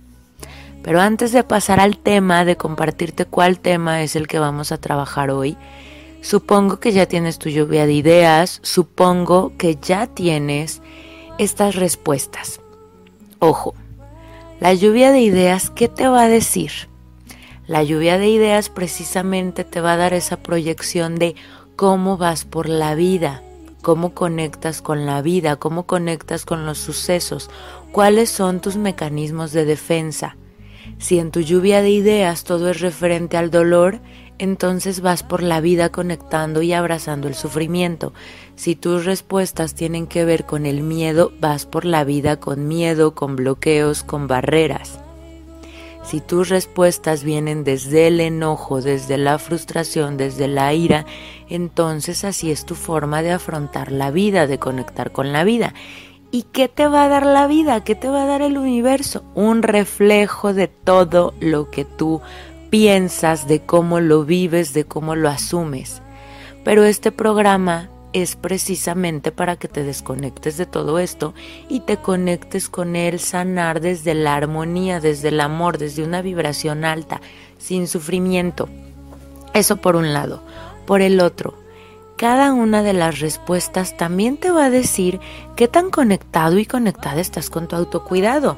Pero 0.83 1.01
antes 1.01 1.33
de 1.33 1.43
pasar 1.43 1.81
al 1.81 1.97
tema, 1.97 2.45
de 2.45 2.55
compartirte 2.55 3.25
cuál 3.25 3.59
tema 3.59 4.01
es 4.01 4.15
el 4.15 4.29
que 4.29 4.39
vamos 4.39 4.71
a 4.71 4.79
trabajar 4.79 5.29
hoy, 5.29 5.57
supongo 6.21 6.79
que 6.79 6.93
ya 6.93 7.05
tienes 7.05 7.37
tu 7.37 7.49
lluvia 7.49 7.85
de 7.85 7.91
ideas, 7.95 8.61
supongo 8.63 9.51
que 9.57 9.75
ya 9.75 10.07
tienes 10.07 10.81
estas 11.37 11.75
respuestas. 11.75 12.61
Ojo, 13.39 13.73
la 14.59 14.73
lluvia 14.73 15.11
de 15.11 15.21
ideas, 15.21 15.69
¿qué 15.69 15.87
te 15.87 16.07
va 16.07 16.23
a 16.23 16.27
decir? 16.27 16.71
La 17.67 17.83
lluvia 17.83 18.17
de 18.17 18.27
ideas 18.27 18.69
precisamente 18.69 19.63
te 19.63 19.81
va 19.81 19.93
a 19.93 19.97
dar 19.97 20.13
esa 20.13 20.37
proyección 20.37 21.15
de 21.15 21.35
cómo 21.75 22.17
vas 22.17 22.45
por 22.45 22.69
la 22.69 22.95
vida, 22.95 23.41
cómo 23.81 24.13
conectas 24.13 24.81
con 24.81 25.05
la 25.05 25.21
vida, 25.21 25.55
cómo 25.55 25.87
conectas 25.87 26.45
con 26.45 26.65
los 26.65 26.77
sucesos, 26.77 27.49
cuáles 27.91 28.29
son 28.29 28.59
tus 28.61 28.77
mecanismos 28.77 29.51
de 29.51 29.65
defensa. 29.65 30.37
Si 30.99 31.17
en 31.17 31.31
tu 31.31 31.39
lluvia 31.39 31.81
de 31.81 31.89
ideas 31.89 32.43
todo 32.43 32.69
es 32.69 32.81
referente 32.81 33.37
al 33.37 33.49
dolor, 33.49 33.99
entonces 34.41 35.01
vas 35.01 35.21
por 35.21 35.43
la 35.43 35.61
vida 35.61 35.89
conectando 35.89 36.63
y 36.63 36.73
abrazando 36.73 37.27
el 37.27 37.35
sufrimiento. 37.35 38.11
Si 38.55 38.75
tus 38.75 39.05
respuestas 39.05 39.75
tienen 39.75 40.07
que 40.07 40.25
ver 40.25 40.47
con 40.47 40.65
el 40.65 40.81
miedo, 40.81 41.31
vas 41.39 41.67
por 41.67 41.85
la 41.85 42.03
vida 42.03 42.39
con 42.39 42.67
miedo, 42.67 43.13
con 43.13 43.35
bloqueos, 43.35 44.01
con 44.01 44.25
barreras. 44.27 44.99
Si 46.03 46.21
tus 46.21 46.49
respuestas 46.49 47.23
vienen 47.23 47.63
desde 47.63 48.07
el 48.07 48.19
enojo, 48.19 48.81
desde 48.81 49.19
la 49.19 49.37
frustración, 49.37 50.17
desde 50.17 50.47
la 50.47 50.73
ira, 50.73 51.05
entonces 51.47 52.25
así 52.25 52.49
es 52.49 52.65
tu 52.65 52.73
forma 52.73 53.21
de 53.21 53.33
afrontar 53.33 53.91
la 53.91 54.09
vida, 54.09 54.47
de 54.47 54.57
conectar 54.57 55.11
con 55.11 55.31
la 55.31 55.43
vida. 55.43 55.75
¿Y 56.31 56.43
qué 56.51 56.67
te 56.67 56.87
va 56.87 57.03
a 57.03 57.09
dar 57.09 57.27
la 57.27 57.45
vida? 57.45 57.83
¿Qué 57.83 57.93
te 57.93 58.07
va 58.07 58.23
a 58.23 58.25
dar 58.25 58.41
el 58.41 58.57
universo? 58.57 59.23
Un 59.35 59.61
reflejo 59.61 60.55
de 60.55 60.67
todo 60.67 61.35
lo 61.41 61.69
que 61.69 61.85
tú 61.85 62.21
piensas, 62.71 63.47
de 63.47 63.59
cómo 63.59 63.99
lo 63.99 64.23
vives, 64.25 64.73
de 64.73 64.85
cómo 64.85 65.15
lo 65.15 65.29
asumes. 65.29 66.01
Pero 66.63 66.85
este 66.85 67.11
programa 67.11 67.89
es 68.13 68.35
precisamente 68.35 69.31
para 69.31 69.57
que 69.57 69.67
te 69.67 69.83
desconectes 69.83 70.57
de 70.57 70.65
todo 70.65 70.97
esto 70.97 71.33
y 71.69 71.81
te 71.81 71.97
conectes 71.97 72.69
con 72.69 72.95
él 72.95 73.19
sanar 73.19 73.81
desde 73.81 74.15
la 74.15 74.35
armonía, 74.35 74.99
desde 74.99 75.29
el 75.29 75.41
amor, 75.41 75.77
desde 75.77 76.03
una 76.03 76.21
vibración 76.21 76.85
alta, 76.85 77.21
sin 77.57 77.87
sufrimiento. 77.87 78.69
Eso 79.53 79.77
por 79.77 79.95
un 79.95 80.13
lado. 80.13 80.41
Por 80.85 81.01
el 81.01 81.19
otro, 81.19 81.55
cada 82.15 82.53
una 82.53 82.83
de 82.83 82.93
las 82.93 83.19
respuestas 83.19 83.97
también 83.97 84.37
te 84.37 84.49
va 84.49 84.65
a 84.65 84.69
decir 84.69 85.19
qué 85.57 85.67
tan 85.67 85.89
conectado 85.89 86.57
y 86.57 86.65
conectada 86.65 87.19
estás 87.19 87.49
con 87.49 87.67
tu 87.67 87.75
autocuidado. 87.75 88.57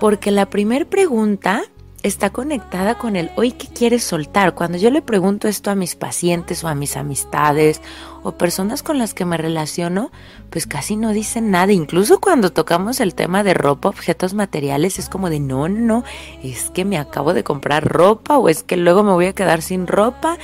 Porque 0.00 0.30
la 0.30 0.46
primera 0.46 0.84
pregunta 0.86 1.64
está 2.04 2.28
conectada 2.28 2.98
con 2.98 3.16
el 3.16 3.30
hoy 3.34 3.52
que 3.52 3.66
quieres 3.66 4.04
soltar. 4.04 4.54
Cuando 4.54 4.76
yo 4.76 4.90
le 4.90 5.00
pregunto 5.00 5.48
esto 5.48 5.70
a 5.70 5.74
mis 5.74 5.96
pacientes 5.96 6.62
o 6.62 6.68
a 6.68 6.74
mis 6.74 6.98
amistades 6.98 7.80
o 8.22 8.32
personas 8.32 8.82
con 8.82 8.98
las 8.98 9.14
que 9.14 9.24
me 9.24 9.38
relaciono, 9.38 10.12
pues 10.50 10.66
casi 10.66 10.96
no 10.96 11.12
dicen 11.12 11.50
nada. 11.50 11.72
Incluso 11.72 12.20
cuando 12.20 12.52
tocamos 12.52 13.00
el 13.00 13.14
tema 13.14 13.42
de 13.42 13.54
ropa, 13.54 13.88
objetos 13.88 14.34
materiales, 14.34 14.98
es 14.98 15.08
como 15.08 15.30
de 15.30 15.40
no, 15.40 15.68
no, 15.68 16.04
es 16.42 16.68
que 16.68 16.84
me 16.84 16.98
acabo 16.98 17.32
de 17.32 17.42
comprar 17.42 17.88
ropa 17.88 18.36
o 18.36 18.50
es 18.50 18.62
que 18.62 18.76
luego 18.76 19.02
me 19.02 19.12
voy 19.12 19.26
a 19.26 19.34
quedar 19.34 19.62
sin 19.62 19.86
ropa. 19.86 20.36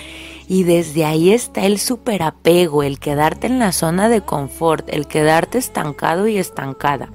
Y 0.49 0.65
desde 0.65 1.05
ahí 1.05 1.31
está 1.31 1.67
el 1.67 1.79
superapego, 1.79 2.83
el 2.83 2.99
quedarte 2.99 3.47
en 3.47 3.59
la 3.59 3.73
zona 3.73 4.09
de 4.09 4.23
confort, 4.23 4.89
el 4.89 5.07
quedarte 5.07 5.59
estancado 5.59 6.27
y 6.27 6.39
estancada 6.39 7.11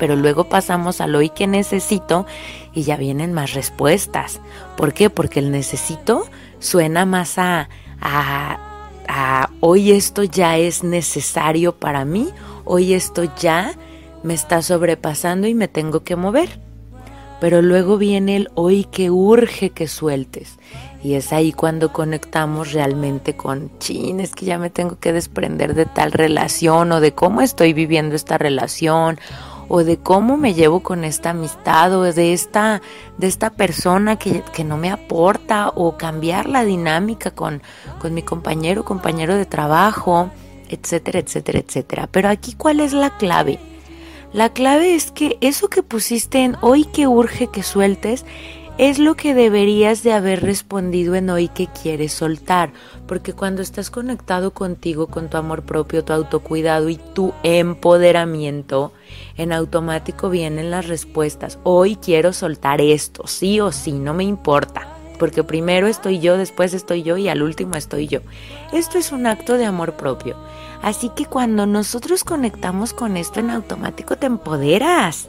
pero 0.00 0.16
luego 0.16 0.44
pasamos 0.44 1.02
al 1.02 1.14
hoy 1.14 1.28
que 1.28 1.46
necesito 1.46 2.26
y 2.74 2.82
ya 2.82 2.96
vienen 2.96 3.32
más 3.32 3.54
respuestas. 3.54 4.40
¿Por 4.76 4.92
qué? 4.92 5.10
Porque 5.10 5.40
el 5.40 5.50
necesito 5.50 6.26
suena 6.58 7.06
más 7.06 7.38
a, 7.38 7.68
a, 8.00 9.50
hoy 9.60 9.92
esto 9.92 10.22
ya 10.22 10.56
es 10.56 10.84
necesario 10.84 11.76
para 11.76 12.04
mí, 12.04 12.30
hoy 12.64 12.94
esto 12.94 13.24
ya 13.40 13.74
me 14.22 14.34
está 14.34 14.62
sobrepasando 14.62 15.46
y 15.48 15.54
me 15.54 15.68
tengo 15.68 16.04
que 16.04 16.16
mover. 16.16 16.60
Pero 17.40 17.62
luego 17.62 17.96
viene 17.96 18.36
el 18.36 18.50
hoy 18.54 18.84
que 18.84 19.10
urge 19.10 19.70
que 19.70 19.88
sueltes. 19.88 20.58
Y 21.02 21.14
es 21.14 21.32
ahí 21.32 21.52
cuando 21.52 21.90
conectamos 21.92 22.72
realmente 22.72 23.34
con, 23.34 23.70
chin, 23.78 24.20
es 24.20 24.34
que 24.34 24.44
ya 24.44 24.58
me 24.58 24.68
tengo 24.68 24.98
que 24.98 25.14
desprender 25.14 25.74
de 25.74 25.86
tal 25.86 26.12
relación 26.12 26.92
o 26.92 27.00
de 27.00 27.12
cómo 27.12 27.40
estoy 27.40 27.72
viviendo 27.72 28.14
esta 28.14 28.36
relación 28.36 29.18
o 29.72 29.84
de 29.84 29.98
cómo 29.98 30.36
me 30.36 30.52
llevo 30.52 30.80
con 30.80 31.04
esta 31.04 31.30
amistad 31.30 31.94
o 31.94 32.02
de 32.02 32.32
esta, 32.32 32.82
de 33.18 33.28
esta 33.28 33.50
persona 33.50 34.16
que, 34.16 34.42
que 34.52 34.64
no 34.64 34.76
me 34.76 34.90
aporta 34.90 35.68
o 35.68 35.96
cambiar 35.96 36.48
la 36.48 36.64
dinámica 36.64 37.30
con, 37.30 37.62
con 38.00 38.12
mi 38.12 38.22
compañero, 38.22 38.84
compañero 38.84 39.36
de 39.36 39.46
trabajo, 39.46 40.28
etcétera, 40.68 41.20
etcétera, 41.20 41.60
etcétera. 41.60 42.08
Pero 42.10 42.28
aquí, 42.28 42.54
¿cuál 42.54 42.80
es 42.80 42.92
la 42.92 43.16
clave? 43.16 43.60
La 44.32 44.52
clave 44.52 44.96
es 44.96 45.12
que 45.12 45.38
eso 45.40 45.68
que 45.68 45.84
pusiste 45.84 46.40
en 46.40 46.56
hoy 46.62 46.84
que 46.84 47.06
urge 47.06 47.46
que 47.46 47.62
sueltes 47.62 48.24
es 48.80 48.98
lo 48.98 49.14
que 49.14 49.34
deberías 49.34 50.02
de 50.02 50.14
haber 50.14 50.42
respondido 50.42 51.14
en 51.14 51.28
hoy 51.28 51.48
que 51.48 51.66
quieres 51.66 52.14
soltar, 52.14 52.72
porque 53.06 53.34
cuando 53.34 53.60
estás 53.60 53.90
conectado 53.90 54.52
contigo, 54.52 55.08
con 55.08 55.28
tu 55.28 55.36
amor 55.36 55.64
propio, 55.64 56.02
tu 56.02 56.14
autocuidado 56.14 56.88
y 56.88 56.96
tu 56.96 57.34
empoderamiento, 57.42 58.94
en 59.36 59.52
automático 59.52 60.30
vienen 60.30 60.70
las 60.70 60.88
respuestas. 60.88 61.58
Hoy 61.62 61.96
quiero 61.96 62.32
soltar 62.32 62.80
esto, 62.80 63.26
sí 63.26 63.60
o 63.60 63.70
sí, 63.70 63.92
no 63.92 64.14
me 64.14 64.24
importa, 64.24 64.88
porque 65.18 65.44
primero 65.44 65.86
estoy 65.86 66.18
yo, 66.18 66.38
después 66.38 66.72
estoy 66.72 67.02
yo 67.02 67.18
y 67.18 67.28
al 67.28 67.42
último 67.42 67.74
estoy 67.74 68.08
yo. 68.08 68.20
Esto 68.72 68.96
es 68.96 69.12
un 69.12 69.26
acto 69.26 69.58
de 69.58 69.66
amor 69.66 69.92
propio. 69.98 70.36
Así 70.80 71.10
que 71.10 71.26
cuando 71.26 71.66
nosotros 71.66 72.24
conectamos 72.24 72.94
con 72.94 73.18
esto 73.18 73.40
en 73.40 73.50
automático 73.50 74.16
te 74.16 74.24
empoderas 74.24 75.28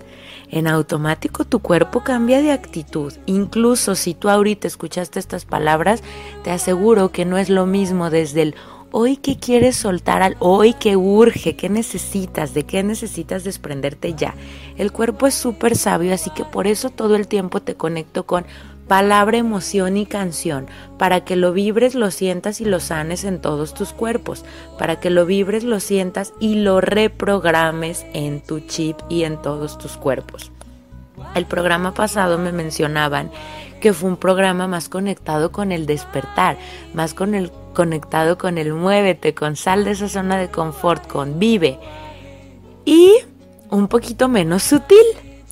en 0.52 0.68
automático 0.68 1.46
tu 1.46 1.60
cuerpo 1.60 2.04
cambia 2.04 2.42
de 2.42 2.52
actitud. 2.52 3.14
Incluso 3.26 3.96
si 3.96 4.14
tú 4.14 4.30
ahorita 4.30 4.68
escuchaste 4.68 5.20
estas 5.20 5.46
palabras, 5.46 6.04
te 6.44 6.52
aseguro 6.52 7.12
que 7.12 7.26
no 7.26 7.38
es 7.38 7.50
lo 7.50 7.66
mismo 7.66 8.10
desde 8.10 8.42
el 8.44 8.56
hoy 8.92 9.16
que 9.16 9.38
quieres 9.38 9.78
soltar 9.78 10.22
al 10.22 10.36
hoy 10.40 10.74
que 10.74 10.98
urge, 10.98 11.56
qué 11.56 11.70
necesitas, 11.70 12.54
de 12.54 12.66
qué 12.66 12.84
necesitas 12.84 13.44
desprenderte 13.44 14.14
ya. 14.14 14.36
El 14.78 14.92
cuerpo 14.92 15.28
es 15.28 15.34
súper 15.34 15.78
sabio, 15.78 16.14
así 16.14 16.30
que 16.30 16.44
por 16.44 16.68
eso 16.68 16.90
todo 16.90 17.16
el 17.16 17.28
tiempo 17.28 17.62
te 17.62 17.76
conecto 17.76 18.26
con 18.26 18.46
palabra, 18.88 19.38
emoción 19.38 19.98
y 19.98 20.06
canción, 20.06 20.68
para 20.98 21.24
que 21.24 21.36
lo 21.36 21.54
vibres, 21.54 21.96
lo 21.96 22.12
sientas 22.12 22.62
y 22.62 22.66
lo 22.66 22.80
sanes 22.80 23.24
en 23.24 23.40
todos 23.40 23.74
tus 23.74 23.94
cuerpos, 23.94 24.46
para 24.78 25.00
que 25.00 25.10
lo 25.10 25.26
vibres, 25.26 25.64
lo 25.64 25.80
sientas 25.80 26.34
y 26.40 26.56
lo 26.56 26.82
reprogrames 26.82 28.06
en 28.14 28.42
tu 28.42 28.60
chip 28.60 28.98
y 29.10 29.24
en 29.24 29.42
todos 29.42 29.78
tus 29.78 29.98
cuerpos. 29.98 30.52
El 31.36 31.46
programa 31.46 31.94
pasado 31.94 32.38
me 32.38 32.52
mencionaban 32.52 33.32
que 33.80 33.94
fue 33.94 34.10
un 34.10 34.18
programa 34.18 34.68
más 34.68 34.90
conectado 34.90 35.52
con 35.52 35.72
el 35.72 35.86
despertar, 35.86 36.58
más 36.94 37.14
con 37.14 37.36
el 37.36 37.52
conectado 37.74 38.38
con 38.38 38.58
el 38.58 38.74
muévete, 38.74 39.34
con 39.34 39.56
sal 39.56 39.86
de 39.86 39.92
esa 39.92 40.10
zona 40.10 40.38
de 40.38 40.50
confort, 40.50 41.08
con 41.08 41.40
vive 41.40 41.80
y 42.86 43.14
un 43.70 43.88
poquito 43.88 44.28
menos 44.28 44.64
sutil. 44.64 45.06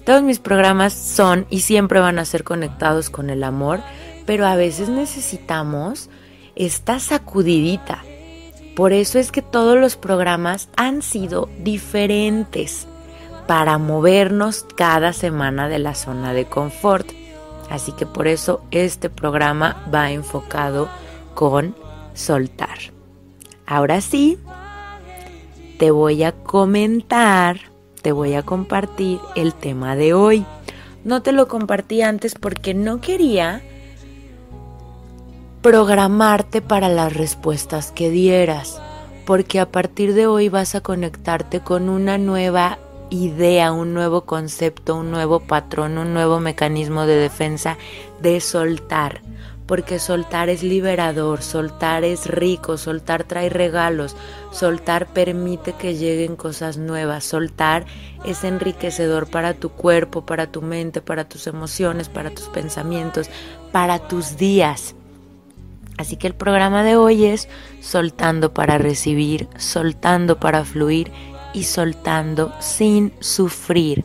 Todos 0.10 0.24
mis 0.24 0.40
programas 0.40 0.94
son 0.94 1.46
y 1.52 1.60
siempre 1.60 2.00
van 2.00 2.18
a 2.18 2.26
ser 2.26 2.44
conectados 2.44 3.12
con 3.12 3.30
el 3.30 3.44
amor, 3.44 3.80
pero 4.26 4.48
a 4.48 4.56
veces 4.56 4.90
necesitamos 4.90 6.10
esta 6.56 7.00
sacudidita. 7.00 8.04
Por 8.76 8.92
eso 8.92 9.20
es 9.20 9.32
que 9.32 9.44
todos 9.44 9.78
los 9.78 9.98
programas 9.98 10.70
han 10.76 11.04
sido 11.04 11.48
diferentes 11.60 12.88
para 13.46 13.78
movernos 13.78 14.66
cada 14.76 15.14
semana 15.14 15.70
de 15.70 15.78
la 15.78 15.94
zona 15.94 16.34
de 16.34 16.46
confort. 16.46 17.08
Así 17.70 17.92
que 17.92 18.08
por 18.08 18.28
eso 18.28 18.64
este 18.72 19.12
programa 19.12 19.86
va 19.94 20.10
enfocado 20.10 20.90
con 21.36 21.76
soltar. 22.16 22.80
Ahora 23.68 24.02
sí, 24.02 24.40
te 25.78 25.92
voy 25.92 26.24
a 26.24 26.32
comentar 26.32 27.69
te 28.02 28.12
voy 28.12 28.34
a 28.34 28.44
compartir 28.44 29.20
el 29.36 29.54
tema 29.54 29.96
de 29.96 30.14
hoy. 30.14 30.46
No 31.04 31.22
te 31.22 31.32
lo 31.32 31.48
compartí 31.48 32.02
antes 32.02 32.36
porque 32.36 32.74
no 32.74 33.02
quería 33.02 33.62
programarte 35.62 36.62
para 36.62 36.90
las 36.90 37.14
respuestas 37.14 37.92
que 37.92 38.10
dieras, 38.10 38.82
porque 39.26 39.60
a 39.60 39.72
partir 39.72 40.14
de 40.14 40.28
hoy 40.28 40.50
vas 40.50 40.76
a 40.76 40.82
conectarte 40.82 41.60
con 41.60 41.90
una 41.90 42.18
nueva 42.18 42.80
idea, 43.10 43.72
un 43.72 43.94
nuevo 43.94 44.22
concepto, 44.22 44.96
un 44.96 45.12
nuevo 45.12 45.40
patrón, 45.40 45.98
un 45.98 46.14
nuevo 46.14 46.40
mecanismo 46.40 47.06
de 47.06 47.16
defensa 47.16 47.78
de 48.22 48.40
soltar 48.40 49.22
porque 49.70 50.00
soltar 50.00 50.50
es 50.50 50.64
liberador, 50.64 51.44
soltar 51.44 52.04
es 52.04 52.26
rico, 52.26 52.76
soltar 52.76 53.24
trae 53.24 53.50
regalos, 53.50 54.16
soltar 54.50 55.06
permite 55.06 55.74
que 55.74 55.96
lleguen 55.96 56.36
cosas 56.36 56.78
nuevas, 56.78 57.24
soltar 57.24 57.86
es 58.26 58.44
enriquecedor 58.44 59.30
para 59.30 59.54
tu 59.54 59.70
cuerpo, 59.70 60.26
para 60.26 60.48
tu 60.48 60.64
mente, 60.64 61.02
para 61.02 61.30
tus 61.30 61.46
emociones, 61.46 62.10
para 62.10 62.32
tus 62.32 62.46
pensamientos, 62.46 63.30
para 63.72 64.00
tus 64.00 64.38
días. 64.38 64.96
Así 66.00 66.18
que 66.18 66.26
el 66.26 66.34
programa 66.34 66.84
de 66.84 66.96
hoy 66.96 67.26
es 67.26 67.48
soltando 67.80 68.56
para 68.56 68.80
recibir, 68.80 69.48
soltando 69.60 70.40
para 70.40 70.66
fluir 70.66 71.12
y 71.54 71.66
soltando 71.66 72.52
sin 72.60 73.14
sufrir. 73.20 74.04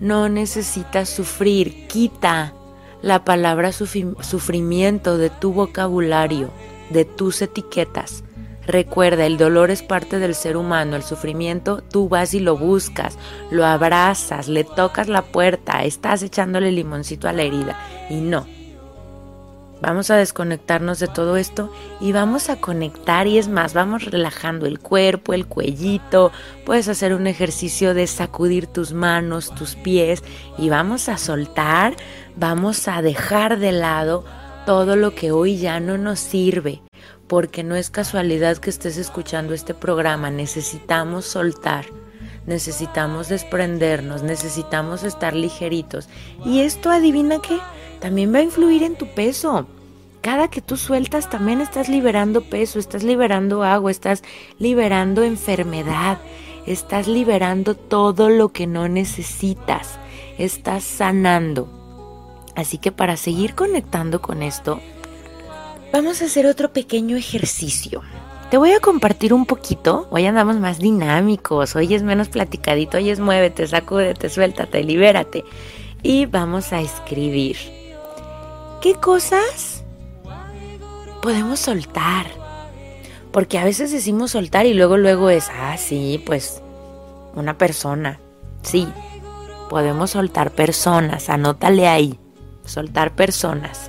No 0.00 0.30
necesitas 0.30 1.10
sufrir, 1.10 1.86
quita 1.86 2.54
la 3.02 3.24
palabra 3.24 3.72
sufrimiento 3.72 5.18
de 5.18 5.28
tu 5.28 5.52
vocabulario, 5.52 6.50
de 6.90 7.04
tus 7.04 7.42
etiquetas. 7.42 8.24
Recuerda, 8.66 9.26
el 9.26 9.38
dolor 9.38 9.72
es 9.72 9.82
parte 9.82 10.20
del 10.20 10.36
ser 10.36 10.56
humano, 10.56 10.94
el 10.94 11.02
sufrimiento 11.02 11.82
tú 11.82 12.08
vas 12.08 12.32
y 12.32 12.38
lo 12.38 12.56
buscas, 12.56 13.18
lo 13.50 13.66
abrazas, 13.66 14.46
le 14.46 14.62
tocas 14.62 15.08
la 15.08 15.22
puerta, 15.22 15.82
estás 15.82 16.22
echándole 16.22 16.70
limoncito 16.70 17.28
a 17.28 17.32
la 17.32 17.42
herida 17.42 17.76
y 18.08 18.20
no, 18.20 18.46
Vamos 19.82 20.12
a 20.12 20.16
desconectarnos 20.16 21.00
de 21.00 21.08
todo 21.08 21.36
esto 21.36 21.72
y 22.00 22.12
vamos 22.12 22.50
a 22.50 22.60
conectar 22.60 23.26
y 23.26 23.38
es 23.38 23.48
más, 23.48 23.74
vamos 23.74 24.04
relajando 24.04 24.66
el 24.66 24.78
cuerpo, 24.78 25.34
el 25.34 25.46
cuellito, 25.46 26.30
puedes 26.64 26.86
hacer 26.86 27.12
un 27.12 27.26
ejercicio 27.26 27.92
de 27.92 28.06
sacudir 28.06 28.68
tus 28.68 28.92
manos, 28.92 29.52
tus 29.52 29.74
pies 29.74 30.22
y 30.56 30.68
vamos 30.68 31.08
a 31.08 31.18
soltar, 31.18 31.96
vamos 32.36 32.86
a 32.86 33.02
dejar 33.02 33.58
de 33.58 33.72
lado 33.72 34.24
todo 34.66 34.94
lo 34.94 35.16
que 35.16 35.32
hoy 35.32 35.56
ya 35.58 35.80
no 35.80 35.98
nos 35.98 36.20
sirve, 36.20 36.80
porque 37.26 37.64
no 37.64 37.74
es 37.74 37.90
casualidad 37.90 38.58
que 38.58 38.70
estés 38.70 38.96
escuchando 38.96 39.52
este 39.52 39.74
programa, 39.74 40.30
necesitamos 40.30 41.24
soltar. 41.24 41.86
Necesitamos 42.44 43.28
desprendernos, 43.28 44.24
necesitamos 44.24 45.04
estar 45.04 45.32
ligeritos. 45.32 46.08
Y 46.44 46.62
esto, 46.62 46.90
adivina 46.90 47.38
qué, 47.40 47.56
también 48.02 48.34
va 48.34 48.38
a 48.38 48.42
influir 48.42 48.82
en 48.82 48.96
tu 48.96 49.06
peso. 49.06 49.66
Cada 50.22 50.48
que 50.48 50.60
tú 50.60 50.76
sueltas 50.76 51.30
también 51.30 51.60
estás 51.60 51.88
liberando 51.88 52.42
peso, 52.42 52.80
estás 52.80 53.04
liberando 53.04 53.62
agua, 53.62 53.92
estás 53.92 54.24
liberando 54.58 55.22
enfermedad, 55.22 56.18
estás 56.66 57.06
liberando 57.06 57.76
todo 57.76 58.28
lo 58.28 58.48
que 58.48 58.66
no 58.66 58.88
necesitas, 58.88 60.00
estás 60.36 60.82
sanando. 60.82 61.68
Así 62.56 62.78
que 62.78 62.90
para 62.90 63.16
seguir 63.16 63.54
conectando 63.54 64.20
con 64.20 64.42
esto, 64.42 64.80
vamos 65.92 66.22
a 66.22 66.24
hacer 66.24 66.46
otro 66.46 66.72
pequeño 66.72 67.16
ejercicio. 67.16 68.02
Te 68.50 68.58
voy 68.58 68.72
a 68.72 68.80
compartir 68.80 69.32
un 69.32 69.46
poquito, 69.46 70.08
hoy 70.10 70.26
andamos 70.26 70.56
más 70.56 70.78
dinámicos, 70.78 71.76
hoy 71.76 71.94
es 71.94 72.02
menos 72.02 72.28
platicadito, 72.28 72.96
hoy 72.96 73.10
es 73.10 73.20
muévete, 73.20 73.66
sacúdete, 73.66 74.28
suéltate, 74.28 74.82
libérate. 74.82 75.44
Y 76.02 76.26
vamos 76.26 76.72
a 76.72 76.80
escribir 76.80 77.81
¿Qué 78.82 78.96
cosas 78.96 79.84
podemos 81.22 81.60
soltar? 81.60 82.26
Porque 83.30 83.56
a 83.60 83.64
veces 83.64 83.92
decimos 83.92 84.32
soltar 84.32 84.66
y 84.66 84.74
luego 84.74 84.96
luego 84.96 85.30
es, 85.30 85.48
ah, 85.56 85.76
sí, 85.78 86.20
pues 86.26 86.60
una 87.36 87.56
persona. 87.56 88.18
Sí, 88.62 88.88
podemos 89.70 90.10
soltar 90.10 90.50
personas, 90.50 91.28
anótale 91.28 91.86
ahí, 91.86 92.18
soltar 92.64 93.14
personas. 93.14 93.88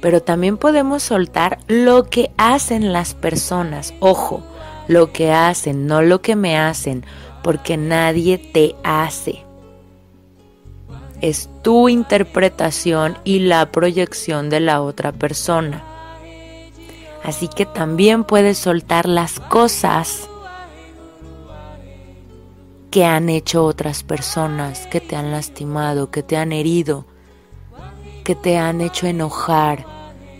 Pero 0.00 0.22
también 0.22 0.56
podemos 0.56 1.02
soltar 1.02 1.58
lo 1.66 2.04
que 2.04 2.30
hacen 2.38 2.94
las 2.94 3.12
personas. 3.12 3.92
Ojo, 4.00 4.42
lo 4.88 5.12
que 5.12 5.30
hacen, 5.30 5.86
no 5.86 6.00
lo 6.00 6.22
que 6.22 6.36
me 6.36 6.56
hacen, 6.56 7.04
porque 7.42 7.76
nadie 7.76 8.38
te 8.38 8.76
hace 8.82 9.45
es 11.28 11.48
tu 11.62 11.88
interpretación 11.88 13.18
y 13.24 13.40
la 13.40 13.72
proyección 13.72 14.48
de 14.48 14.60
la 14.60 14.80
otra 14.80 15.12
persona. 15.12 15.82
Así 17.24 17.48
que 17.48 17.66
también 17.66 18.22
puedes 18.22 18.58
soltar 18.58 19.08
las 19.08 19.40
cosas 19.40 20.28
que 22.90 23.04
han 23.04 23.28
hecho 23.28 23.64
otras 23.64 24.04
personas, 24.04 24.86
que 24.86 25.00
te 25.00 25.16
han 25.16 25.32
lastimado, 25.32 26.10
que 26.10 26.22
te 26.22 26.36
han 26.36 26.52
herido, 26.52 27.04
que 28.22 28.36
te 28.36 28.56
han 28.56 28.80
hecho 28.80 29.08
enojar, 29.08 29.84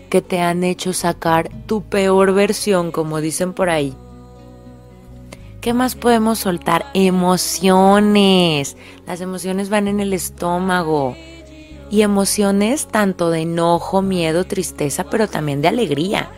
que 0.09 0.23
te 0.23 0.41
han 0.41 0.63
hecho 0.63 0.93
sacar 0.93 1.51
tu 1.67 1.83
peor 1.83 2.33
versión, 2.33 2.93
como 2.93 3.21
dicen 3.21 3.53
por 3.53 3.71
ahí 3.71 3.97
¿Qué 5.67 5.75
más 5.75 5.97
podemos 5.97 6.39
soltar? 6.39 6.87
Emociones. 6.95 8.77
Las 9.05 9.21
emociones 9.21 9.69
van 9.69 9.89
en 9.89 9.99
el 9.99 10.13
estómago. 10.13 11.17
Y 11.91 12.03
emociones 12.03 12.87
tanto 12.87 13.31
de 13.31 13.41
enojo, 13.41 14.01
miedo, 14.01 14.45
tristeza, 14.45 15.11
pero 15.11 15.27
también 15.27 15.63
de 15.63 15.67
alegría. 15.67 16.31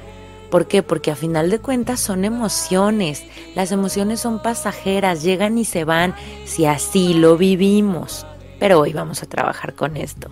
¿Por 0.50 0.66
qué? 0.66 0.82
Porque 0.82 1.10
a 1.10 1.14
final 1.14 1.50
de 1.50 1.58
cuentas 1.58 2.00
son 2.00 2.24
emociones. 2.24 3.22
Las 3.54 3.70
emociones 3.70 4.20
son 4.20 4.40
pasajeras, 4.40 5.22
llegan 5.22 5.58
y 5.58 5.66
se 5.66 5.84
van 5.84 6.14
si 6.46 6.64
así 6.64 7.12
lo 7.12 7.36
vivimos. 7.36 8.24
Pero 8.58 8.80
hoy 8.80 8.94
vamos 8.94 9.22
a 9.22 9.28
trabajar 9.28 9.74
con 9.74 9.98
esto. 9.98 10.30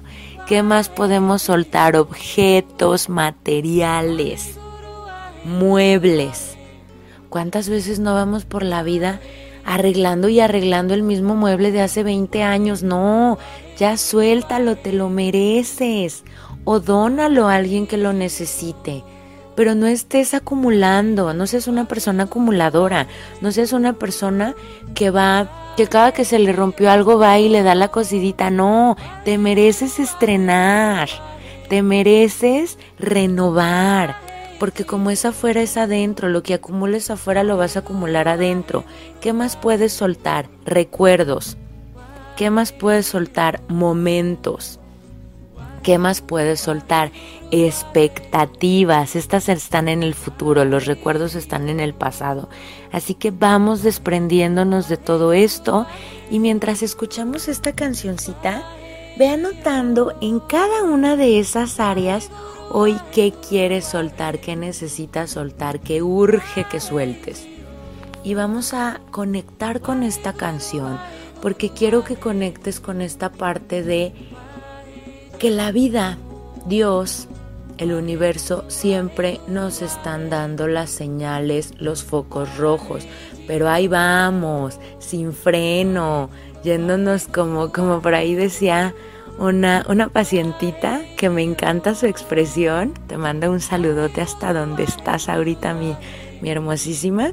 ¿Qué 0.48 0.62
más 0.62 0.88
podemos 0.88 1.42
soltar? 1.42 1.96
Objetos, 1.96 3.11
materiales, 3.11 4.59
muebles. 5.44 6.56
¿Cuántas 7.28 7.68
veces 7.68 7.98
no 7.98 8.14
vamos 8.14 8.44
por 8.44 8.62
la 8.62 8.82
vida 8.82 9.20
arreglando 9.64 10.28
y 10.28 10.40
arreglando 10.40 10.94
el 10.94 11.02
mismo 11.02 11.34
mueble 11.34 11.72
de 11.72 11.82
hace 11.82 12.02
20 12.02 12.42
años? 12.42 12.82
No, 12.82 13.38
ya 13.76 13.96
suéltalo, 13.96 14.76
te 14.76 14.92
lo 14.92 15.08
mereces. 15.08 16.24
O 16.64 16.80
dónalo 16.80 17.48
a 17.48 17.56
alguien 17.56 17.86
que 17.86 17.96
lo 17.96 18.12
necesite 18.12 19.04
pero 19.56 19.74
no 19.74 19.86
estés 19.86 20.34
acumulando, 20.34 21.32
no 21.32 21.46
seas 21.46 21.66
una 21.66 21.88
persona 21.88 22.24
acumuladora, 22.24 23.08
no 23.40 23.50
seas 23.50 23.72
una 23.72 23.94
persona 23.94 24.54
que 24.94 25.10
va, 25.10 25.72
que 25.76 25.86
cada 25.88 26.12
que 26.12 26.26
se 26.26 26.38
le 26.38 26.52
rompió 26.52 26.90
algo 26.90 27.18
va 27.18 27.38
y 27.38 27.48
le 27.48 27.62
da 27.62 27.74
la 27.74 27.88
cosidita, 27.88 28.50
no, 28.50 28.96
te 29.24 29.38
mereces 29.38 29.98
estrenar, 29.98 31.08
te 31.70 31.82
mereces 31.82 32.78
renovar, 32.98 34.16
porque 34.58 34.84
como 34.84 35.10
es 35.10 35.24
afuera 35.24 35.62
es 35.62 35.76
adentro, 35.76 36.28
lo 36.28 36.42
que 36.42 36.54
acumules 36.54 37.10
afuera 37.10 37.44
lo 37.44 37.56
vas 37.56 37.76
a 37.76 37.80
acumular 37.80 38.28
adentro. 38.28 38.84
¿Qué 39.20 39.32
más 39.32 39.56
puedes 39.56 39.92
soltar? 39.92 40.48
Recuerdos. 40.64 41.56
¿Qué 42.36 42.50
más 42.50 42.72
puedes 42.72 43.06
soltar? 43.06 43.60
Momentos. 43.68 44.80
¿Qué 45.82 45.98
más 45.98 46.20
puedes 46.20 46.60
soltar? 46.60 47.12
Expectativas. 47.50 49.14
Estas 49.14 49.48
están 49.48 49.88
en 49.88 50.02
el 50.02 50.14
futuro, 50.14 50.64
los 50.64 50.86
recuerdos 50.86 51.34
están 51.34 51.68
en 51.68 51.78
el 51.78 51.94
pasado. 51.94 52.48
Así 52.90 53.14
que 53.14 53.30
vamos 53.30 53.82
desprendiéndonos 53.82 54.88
de 54.88 54.96
todo 54.96 55.32
esto 55.32 55.86
y 56.30 56.40
mientras 56.40 56.82
escuchamos 56.82 57.46
esta 57.46 57.72
cancioncita, 57.72 58.64
ve 59.16 59.28
anotando 59.28 60.12
en 60.20 60.40
cada 60.40 60.82
una 60.82 61.16
de 61.16 61.38
esas 61.38 61.78
áreas 61.78 62.30
hoy 62.70 62.96
qué 63.12 63.33
quieres 63.33 63.85
soltar, 63.85 64.40
qué 64.40 64.57
necesitas 64.57 65.31
soltar, 65.31 65.81
qué 65.81 66.02
urge 66.02 66.64
que 66.70 66.81
sueltes. 66.81 67.46
Y 68.24 68.35
vamos 68.35 68.74
a 68.74 69.00
conectar 69.11 69.81
con 69.81 70.02
esta 70.02 70.33
canción 70.33 70.98
porque 71.40 71.70
quiero 71.70 72.02
que 72.02 72.16
conectes 72.16 72.81
con 72.81 73.00
esta 73.00 73.31
parte 73.31 73.83
de 73.83 74.12
que 75.38 75.50
la 75.50 75.70
vida, 75.70 76.18
Dios, 76.66 77.29
el 77.79 77.92
universo 77.92 78.64
siempre 78.68 79.40
nos 79.46 79.83
están 79.83 80.31
dando 80.31 80.66
las 80.66 80.90
señales, 80.90 81.74
los 81.79 82.05
focos 82.05 82.57
rojos, 82.57 83.07
pero 83.46 83.68
ahí 83.68 83.87
vamos, 83.87 84.81
sin 84.98 85.33
freno, 85.33 86.31
yéndonos 86.64 87.29
como, 87.29 87.70
como 87.70 88.00
por 88.00 88.14
ahí 88.14 88.35
decía 88.35 88.94
una, 89.38 89.85
una 89.88 90.09
pacientita 90.09 91.03
que 91.16 91.31
me 91.31 91.42
encanta 91.42 91.94
su 91.94 92.07
expresión, 92.07 92.94
te 93.07 93.16
manda 93.16 93.51
un 93.51 93.61
saludote 93.61 94.20
hasta 94.20 94.53
donde 94.53 94.85
estás 94.85 95.29
ahorita, 95.29 95.75
mi, 95.75 95.94
mi 96.40 96.51
hermosísima, 96.51 97.33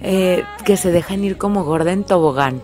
eh, 0.00 0.44
que 0.64 0.76
se 0.76 0.92
dejan 0.92 1.24
ir 1.24 1.36
como 1.38 1.64
gorda 1.64 1.92
en 1.92 2.04
tobogán. 2.04 2.62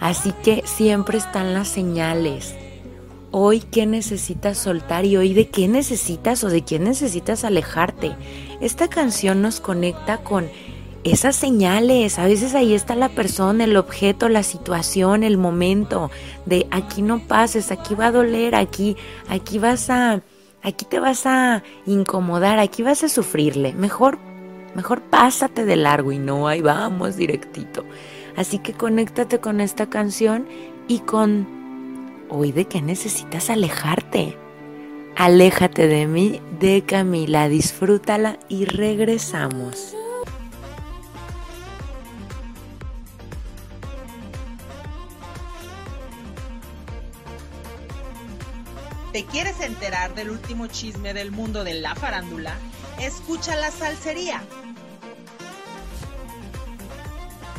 Así 0.00 0.32
que 0.42 0.62
siempre 0.66 1.18
están 1.18 1.54
las 1.54 1.68
señales 1.68 2.54
hoy 3.36 3.58
qué 3.58 3.84
necesitas 3.84 4.58
soltar 4.58 5.04
y 5.04 5.16
hoy 5.16 5.34
de 5.34 5.48
qué 5.48 5.66
necesitas 5.66 6.44
o 6.44 6.50
de 6.50 6.62
quién 6.62 6.84
necesitas 6.84 7.42
alejarte. 7.42 8.14
Esta 8.60 8.86
canción 8.86 9.42
nos 9.42 9.58
conecta 9.58 10.18
con 10.18 10.48
esas 11.04 11.36
señales. 11.36 12.18
A 12.18 12.24
veces 12.24 12.54
ahí 12.54 12.74
está 12.74 12.96
la 12.96 13.10
persona, 13.10 13.64
el 13.64 13.76
objeto, 13.76 14.28
la 14.28 14.42
situación, 14.42 15.22
el 15.22 15.36
momento 15.36 16.10
de 16.46 16.66
aquí 16.70 17.02
no 17.02 17.20
pases, 17.20 17.70
aquí 17.70 17.94
va 17.94 18.06
a 18.06 18.12
doler, 18.12 18.54
aquí, 18.54 18.96
aquí 19.28 19.58
vas 19.58 19.90
a, 19.90 20.22
aquí 20.62 20.86
te 20.86 20.98
vas 20.98 21.26
a 21.26 21.62
incomodar, 21.86 22.58
aquí 22.58 22.82
vas 22.82 23.04
a 23.04 23.08
sufrirle. 23.08 23.74
Mejor, 23.74 24.18
mejor 24.74 25.02
pásate 25.02 25.64
de 25.64 25.76
largo 25.76 26.10
y 26.10 26.18
no 26.18 26.48
ahí 26.48 26.62
vamos 26.62 27.16
directito. 27.16 27.84
Así 28.36 28.58
que 28.58 28.72
conéctate 28.72 29.38
con 29.38 29.60
esta 29.60 29.88
canción 29.88 30.48
y 30.88 31.00
con 31.00 31.46
hoy 32.30 32.50
de 32.50 32.64
qué 32.64 32.82
necesitas 32.82 33.50
alejarte. 33.50 34.36
Aléjate 35.16 35.86
de 35.86 36.08
mí, 36.08 36.40
de 36.58 36.82
Camila, 36.82 37.48
disfrútala 37.48 38.40
y 38.48 38.64
regresamos. 38.64 39.94
¿Te 49.14 49.24
quieres 49.26 49.60
enterar 49.60 50.12
del 50.16 50.28
último 50.28 50.66
chisme 50.66 51.14
del 51.14 51.30
mundo 51.30 51.62
de 51.62 51.74
la 51.74 51.94
farándula? 51.94 52.56
Escucha 52.98 53.54
la 53.54 53.70
salsería. 53.70 54.42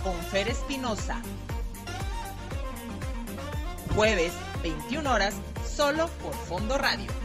Con 0.04 0.20
Fer 0.32 0.50
Espinosa. 0.50 1.22
Jueves 3.96 4.34
21 4.63 5.10
horas, 5.10 5.36
solo 5.65 6.10
por 6.22 6.34
Fondo 6.34 6.78
Radio. 6.78 7.25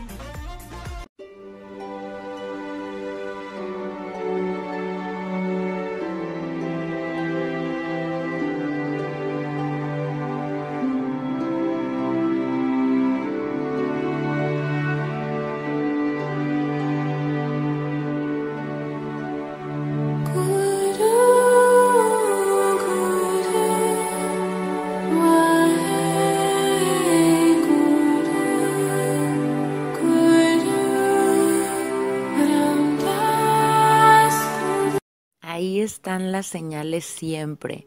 Están 36.11 36.33
las 36.33 36.47
señales 36.47 37.05
siempre. 37.05 37.87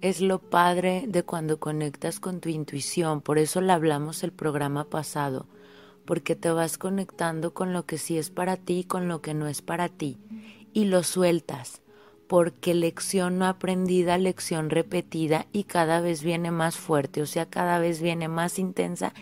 Es 0.00 0.20
lo 0.20 0.38
padre 0.38 1.06
de 1.08 1.24
cuando 1.24 1.58
conectas 1.58 2.20
con 2.20 2.38
tu 2.38 2.48
intuición, 2.48 3.20
por 3.20 3.36
eso 3.36 3.60
la 3.60 3.74
hablamos 3.74 4.22
el 4.22 4.30
programa 4.30 4.84
pasado, 4.84 5.48
porque 6.04 6.36
te 6.36 6.52
vas 6.52 6.78
conectando 6.78 7.52
con 7.52 7.72
lo 7.72 7.84
que 7.84 7.98
sí 7.98 8.16
es 8.16 8.30
para 8.30 8.56
ti 8.56 8.74
y 8.74 8.84
con 8.84 9.08
lo 9.08 9.22
que 9.22 9.34
no 9.34 9.48
es 9.48 9.60
para 9.60 9.88
ti, 9.88 10.18
y 10.72 10.84
lo 10.84 11.02
sueltas, 11.02 11.82
porque 12.28 12.74
lección 12.74 13.38
no 13.40 13.46
aprendida, 13.46 14.18
lección 14.18 14.70
repetida 14.70 15.48
y 15.50 15.64
cada 15.64 16.00
vez 16.00 16.22
viene 16.22 16.52
más 16.52 16.76
fuerte, 16.76 17.22
o 17.22 17.26
sea, 17.26 17.50
cada 17.50 17.80
vez 17.80 18.00
viene 18.00 18.28
más 18.28 18.60
intensa 18.60 19.12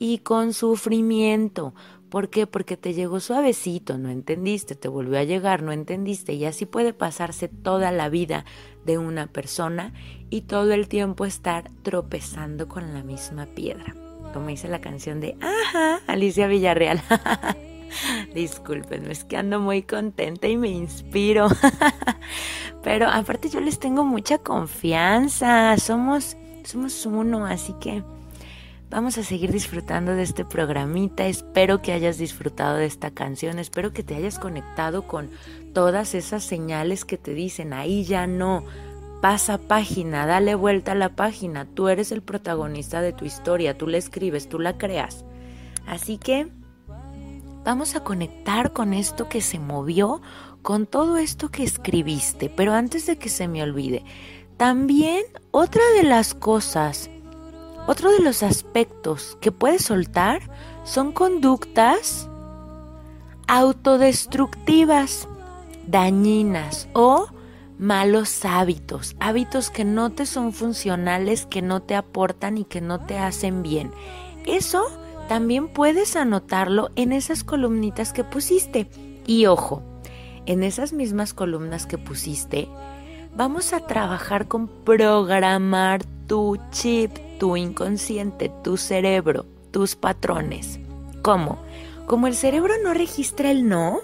y 0.00 0.18
con 0.18 0.52
sufrimiento, 0.52 1.74
¿Por 2.10 2.28
qué? 2.28 2.48
Porque 2.48 2.76
te 2.76 2.92
llegó 2.92 3.20
suavecito, 3.20 3.96
no 3.96 4.10
entendiste, 4.10 4.74
te 4.74 4.88
volvió 4.88 5.18
a 5.18 5.24
llegar, 5.24 5.62
no 5.62 5.70
entendiste, 5.70 6.32
y 6.32 6.44
así 6.44 6.66
puede 6.66 6.92
pasarse 6.92 7.46
toda 7.46 7.92
la 7.92 8.08
vida 8.08 8.44
de 8.84 8.98
una 8.98 9.28
persona 9.28 9.92
y 10.28 10.42
todo 10.42 10.72
el 10.72 10.88
tiempo 10.88 11.24
estar 11.24 11.70
tropezando 11.82 12.66
con 12.66 12.94
la 12.94 13.04
misma 13.04 13.46
piedra. 13.46 13.94
Como 14.34 14.48
dice 14.48 14.66
la 14.66 14.80
canción 14.80 15.20
de 15.20 15.36
Ajá, 15.40 16.00
Alicia 16.08 16.48
Villarreal. 16.48 17.00
Disculpen, 18.34 19.08
es 19.08 19.24
que 19.24 19.36
ando 19.36 19.60
muy 19.60 19.82
contenta 19.82 20.48
y 20.48 20.56
me 20.56 20.68
inspiro. 20.68 21.48
Pero 22.82 23.06
aparte 23.08 23.48
yo 23.50 23.60
les 23.60 23.78
tengo 23.78 24.04
mucha 24.04 24.38
confianza, 24.38 25.76
somos, 25.78 26.36
somos 26.64 27.06
uno, 27.06 27.46
así 27.46 27.74
que 27.80 28.02
Vamos 28.90 29.18
a 29.18 29.22
seguir 29.22 29.52
disfrutando 29.52 30.16
de 30.16 30.24
este 30.24 30.44
programita. 30.44 31.28
Espero 31.28 31.80
que 31.80 31.92
hayas 31.92 32.18
disfrutado 32.18 32.76
de 32.76 32.86
esta 32.86 33.12
canción. 33.12 33.60
Espero 33.60 33.92
que 33.92 34.02
te 34.02 34.16
hayas 34.16 34.40
conectado 34.40 35.06
con 35.06 35.30
todas 35.72 36.12
esas 36.16 36.42
señales 36.42 37.04
que 37.04 37.16
te 37.16 37.32
dicen, 37.32 37.72
ahí 37.72 38.02
ya 38.02 38.26
no. 38.26 38.64
Pasa 39.22 39.58
página, 39.58 40.26
dale 40.26 40.56
vuelta 40.56 40.92
a 40.92 40.96
la 40.96 41.10
página. 41.10 41.66
Tú 41.66 41.86
eres 41.86 42.10
el 42.10 42.20
protagonista 42.20 43.00
de 43.00 43.12
tu 43.12 43.24
historia. 43.24 43.78
Tú 43.78 43.86
la 43.86 43.96
escribes, 43.96 44.48
tú 44.48 44.58
la 44.58 44.76
creas. 44.76 45.24
Así 45.86 46.18
que 46.18 46.48
vamos 47.62 47.94
a 47.94 48.02
conectar 48.02 48.72
con 48.72 48.92
esto 48.92 49.28
que 49.28 49.40
se 49.40 49.60
movió, 49.60 50.20
con 50.62 50.86
todo 50.86 51.16
esto 51.16 51.48
que 51.50 51.62
escribiste. 51.62 52.50
Pero 52.50 52.72
antes 52.72 53.06
de 53.06 53.18
que 53.18 53.28
se 53.28 53.46
me 53.46 53.62
olvide, 53.62 54.04
También 54.60 55.24
otra 55.52 55.82
de 55.96 56.02
las 56.02 56.34
cosas, 56.34 57.08
otro 57.86 58.10
de 58.12 58.20
los 58.20 58.42
aspectos 58.42 59.36
que 59.40 59.52
puedes 59.52 59.82
soltar 59.82 60.42
son 60.84 61.12
conductas 61.12 62.28
autodestructivas, 63.48 65.28
dañinas 65.86 66.88
o 66.92 67.26
malos 67.78 68.44
hábitos, 68.44 69.16
hábitos 69.20 69.70
que 69.70 69.84
no 69.84 70.10
te 70.10 70.26
son 70.26 70.52
funcionales, 70.52 71.46
que 71.46 71.62
no 71.62 71.80
te 71.80 71.96
aportan 71.96 72.58
y 72.58 72.64
que 72.64 72.80
no 72.80 73.00
te 73.00 73.18
hacen 73.18 73.62
bien. 73.62 73.90
Eso 74.46 74.84
también 75.28 75.68
puedes 75.68 76.14
anotarlo 76.16 76.90
en 76.94 77.12
esas 77.12 77.42
columnitas 77.42 78.12
que 78.12 78.22
pusiste. 78.22 78.88
Y 79.26 79.46
ojo, 79.46 79.82
en 80.46 80.62
esas 80.62 80.92
mismas 80.92 81.32
columnas 81.34 81.86
que 81.86 81.98
pusiste, 81.98 82.68
vamos 83.34 83.72
a 83.72 83.86
trabajar 83.86 84.48
con 84.48 84.68
programar 84.68 86.04
tu 86.26 86.58
chip, 86.70 87.12
tu 87.40 87.56
inconsciente, 87.56 88.52
tu 88.62 88.76
cerebro, 88.76 89.46
tus 89.70 89.96
patrones. 89.96 90.78
¿Cómo? 91.22 91.56
Como 92.06 92.26
el 92.26 92.34
cerebro 92.34 92.74
no 92.84 92.92
registra 92.92 93.50
el 93.50 93.66
no, 93.66 94.00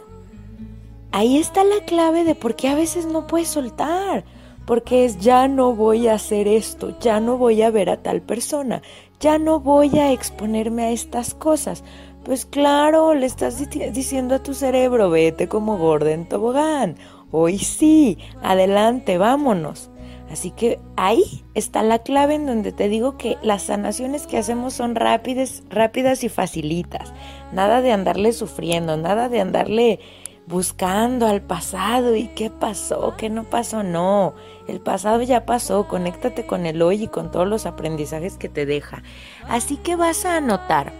ahí 1.12 1.36
está 1.36 1.62
la 1.62 1.84
clave 1.84 2.24
de 2.24 2.34
por 2.34 2.56
qué 2.56 2.68
a 2.68 2.74
veces 2.74 3.04
no 3.04 3.26
puedes 3.26 3.48
soltar. 3.48 4.24
Porque 4.64 5.04
es 5.04 5.18
ya 5.18 5.46
no 5.46 5.74
voy 5.74 6.08
a 6.08 6.14
hacer 6.14 6.48
esto, 6.48 6.98
ya 6.98 7.20
no 7.20 7.36
voy 7.36 7.62
a 7.62 7.70
ver 7.70 7.90
a 7.90 8.02
tal 8.02 8.20
persona, 8.20 8.82
ya 9.20 9.38
no 9.38 9.60
voy 9.60 9.96
a 9.98 10.10
exponerme 10.12 10.84
a 10.84 10.90
estas 10.90 11.34
cosas. 11.34 11.84
Pues 12.24 12.46
claro, 12.46 13.14
le 13.14 13.26
estás 13.26 13.62
diciendo 13.92 14.34
a 14.34 14.42
tu 14.42 14.54
cerebro, 14.54 15.10
vete 15.10 15.46
como 15.46 15.76
gorda 15.76 16.10
en 16.10 16.26
tobogán. 16.26 16.96
Hoy 17.30 17.58
sí, 17.58 18.18
adelante, 18.42 19.18
vámonos. 19.18 19.90
Así 20.30 20.50
que 20.50 20.80
ahí 20.96 21.44
está 21.54 21.82
la 21.82 22.00
clave 22.00 22.34
en 22.34 22.46
donde 22.46 22.72
te 22.72 22.88
digo 22.88 23.16
que 23.16 23.38
las 23.42 23.62
sanaciones 23.62 24.26
que 24.26 24.38
hacemos 24.38 24.74
son 24.74 24.94
rápidas, 24.94 25.62
rápidas 25.70 26.24
y 26.24 26.28
facilitas. 26.28 27.12
Nada 27.52 27.80
de 27.80 27.92
andarle 27.92 28.32
sufriendo, 28.32 28.96
nada 28.96 29.28
de 29.28 29.40
andarle 29.40 30.00
buscando 30.46 31.26
al 31.26 31.42
pasado 31.42 32.14
y 32.16 32.28
qué 32.28 32.50
pasó, 32.50 33.14
qué 33.16 33.28
no 33.30 33.44
pasó, 33.44 33.82
no. 33.82 34.34
El 34.68 34.80
pasado 34.80 35.22
ya 35.22 35.44
pasó, 35.44 35.86
conéctate 35.86 36.46
con 36.46 36.66
el 36.66 36.82
hoy 36.82 37.04
y 37.04 37.08
con 37.08 37.30
todos 37.30 37.46
los 37.46 37.66
aprendizajes 37.66 38.36
que 38.36 38.48
te 38.48 38.66
deja. 38.66 39.02
Así 39.48 39.76
que 39.76 39.96
vas 39.96 40.24
a 40.24 40.36
anotar, 40.36 40.92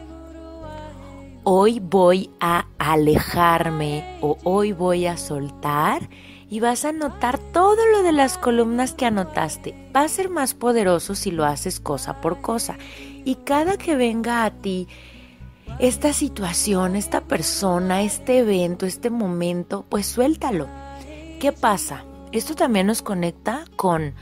hoy 1.45 1.81
voy 1.81 2.31
a 2.41 2.67
alejarme 2.79 4.19
o 4.21 4.37
hoy 4.45 4.73
voy 4.73 5.07
a 5.07 5.17
soltar 5.17 6.09
y 6.49 6.61
vas 6.61 6.85
a 6.85 6.91
anotar 6.91 7.39
todo 7.39 7.79
lo 7.93 8.03
de 8.03 8.13
las 8.13 8.39
columnas 8.39 8.95
que 8.95 9.07
anotaste. 9.07 9.91
Va 9.95 10.03
a 10.03 10.09
ser 10.09 10.31
más 10.31 10.55
poderoso 10.55 11.15
si 11.15 11.31
lo 11.31 11.45
haces 11.45 11.81
cosa 11.81 12.21
por 12.21 12.41
cosa. 12.41 12.79
Y 13.25 13.37
cada 13.37 13.77
que 13.77 13.97
venga 13.97 14.45
a 14.45 14.51
ti 14.51 14.87
esta 15.79 16.13
situación, 16.13 16.97
esta 16.97 17.23
persona, 17.23 18.03
este 18.03 18.39
evento, 18.39 18.87
este 18.87 19.11
momento, 19.11 19.85
pues 19.89 20.07
suéltalo. 20.07 20.69
¿Qué 21.41 21.53
pasa? 21.53 22.05
Esto 22.33 22.55
también 22.55 22.87
nos 22.87 23.03
conecta 23.03 23.65
con 23.77 24.15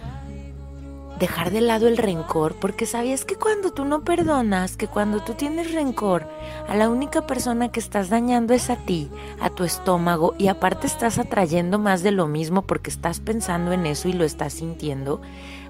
dejar 1.18 1.50
de 1.50 1.60
lado 1.60 1.88
el 1.88 1.96
rencor, 1.96 2.56
porque 2.56 2.86
sabías 2.86 3.24
que 3.24 3.36
cuando 3.36 3.72
tú 3.72 3.84
no 3.84 4.02
perdonas, 4.02 4.76
que 4.76 4.88
cuando 4.88 5.20
tú 5.20 5.34
tienes 5.34 5.72
rencor, 5.72 6.28
a 6.68 6.76
la 6.76 6.88
única 6.88 7.26
persona 7.26 7.70
que 7.70 7.80
estás 7.80 8.08
dañando 8.08 8.54
es 8.54 8.70
a 8.70 8.76
ti, 8.76 9.10
a 9.40 9.50
tu 9.50 9.64
estómago, 9.64 10.34
y 10.38 10.48
aparte 10.48 10.86
estás 10.86 11.18
atrayendo 11.18 11.78
más 11.78 12.02
de 12.02 12.10
lo 12.10 12.26
mismo 12.26 12.62
porque 12.62 12.90
estás 12.90 13.20
pensando 13.20 13.72
en 13.72 13.86
eso 13.86 14.08
y 14.08 14.12
lo 14.12 14.24
estás 14.24 14.54
sintiendo. 14.54 15.20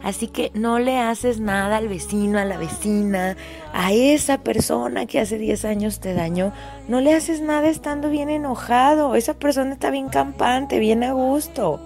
Así 0.02 0.28
que 0.28 0.50
no 0.54 0.78
le 0.78 0.98
haces 0.98 1.40
nada 1.40 1.78
al 1.78 1.88
vecino, 1.88 2.38
a 2.38 2.44
la 2.44 2.59
vecina, 2.59 3.38
a 3.72 3.92
esa 3.92 4.38
persona 4.42 5.07
que 5.07 5.18
hace 5.18 5.38
10 5.38 5.64
años 5.64 5.98
te 5.98 6.12
dañó. 6.12 6.52
No 6.88 7.00
le 7.00 7.14
haces 7.14 7.40
nada 7.40 7.68
estando 7.68 8.11
bien 8.11 8.28
enojado. 8.28 9.14
Esa 9.14 9.33
persona 9.33 9.72
está 9.72 9.88
bien 9.88 10.11
campante, 10.11 10.78
bien 10.78 11.04
a 11.04 11.12
gusto. 11.14 11.80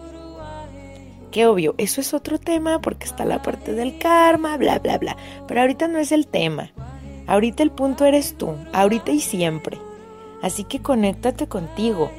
Que 1.39 1.47
obvio, 1.47 1.77
eso 1.79 2.01
es 2.01 2.15
otro 2.15 2.41
tema 2.41 2.81
porque 2.81 3.07
está 3.07 3.25
la 3.25 3.43
parte 3.43 3.73
del 3.73 3.97
karma, 3.99 4.57
bla, 4.57 4.81
bla, 4.81 4.99
bla. 4.99 5.17
Pero 5.47 5.61
ahorita 5.61 5.87
no 5.87 5.99
es 6.01 6.11
el 6.11 6.27
tema. 6.27 6.73
Ahorita 7.29 7.63
el 7.63 7.71
punto 7.71 8.05
eres 8.05 8.37
tú, 8.37 8.57
ahorita 8.73 9.13
y 9.13 9.21
siempre. 9.21 9.79
Así 10.43 10.65
que 10.65 10.83
conéctate 10.83 11.47
contigo. 11.47 12.11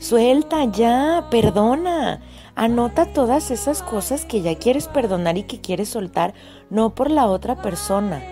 Suelta 0.00 0.64
ya, 0.64 1.26
perdona. 1.30 2.22
Anota 2.54 3.04
todas 3.04 3.50
esas 3.50 3.82
cosas 3.82 4.24
que 4.24 4.40
ya 4.40 4.54
quieres 4.54 4.88
perdonar 4.88 5.36
y 5.36 5.42
que 5.42 5.60
quieres 5.60 5.90
soltar, 5.90 6.32
no 6.70 6.94
por 6.94 7.10
la 7.10 7.26
otra 7.26 7.60
persona, 7.60 8.22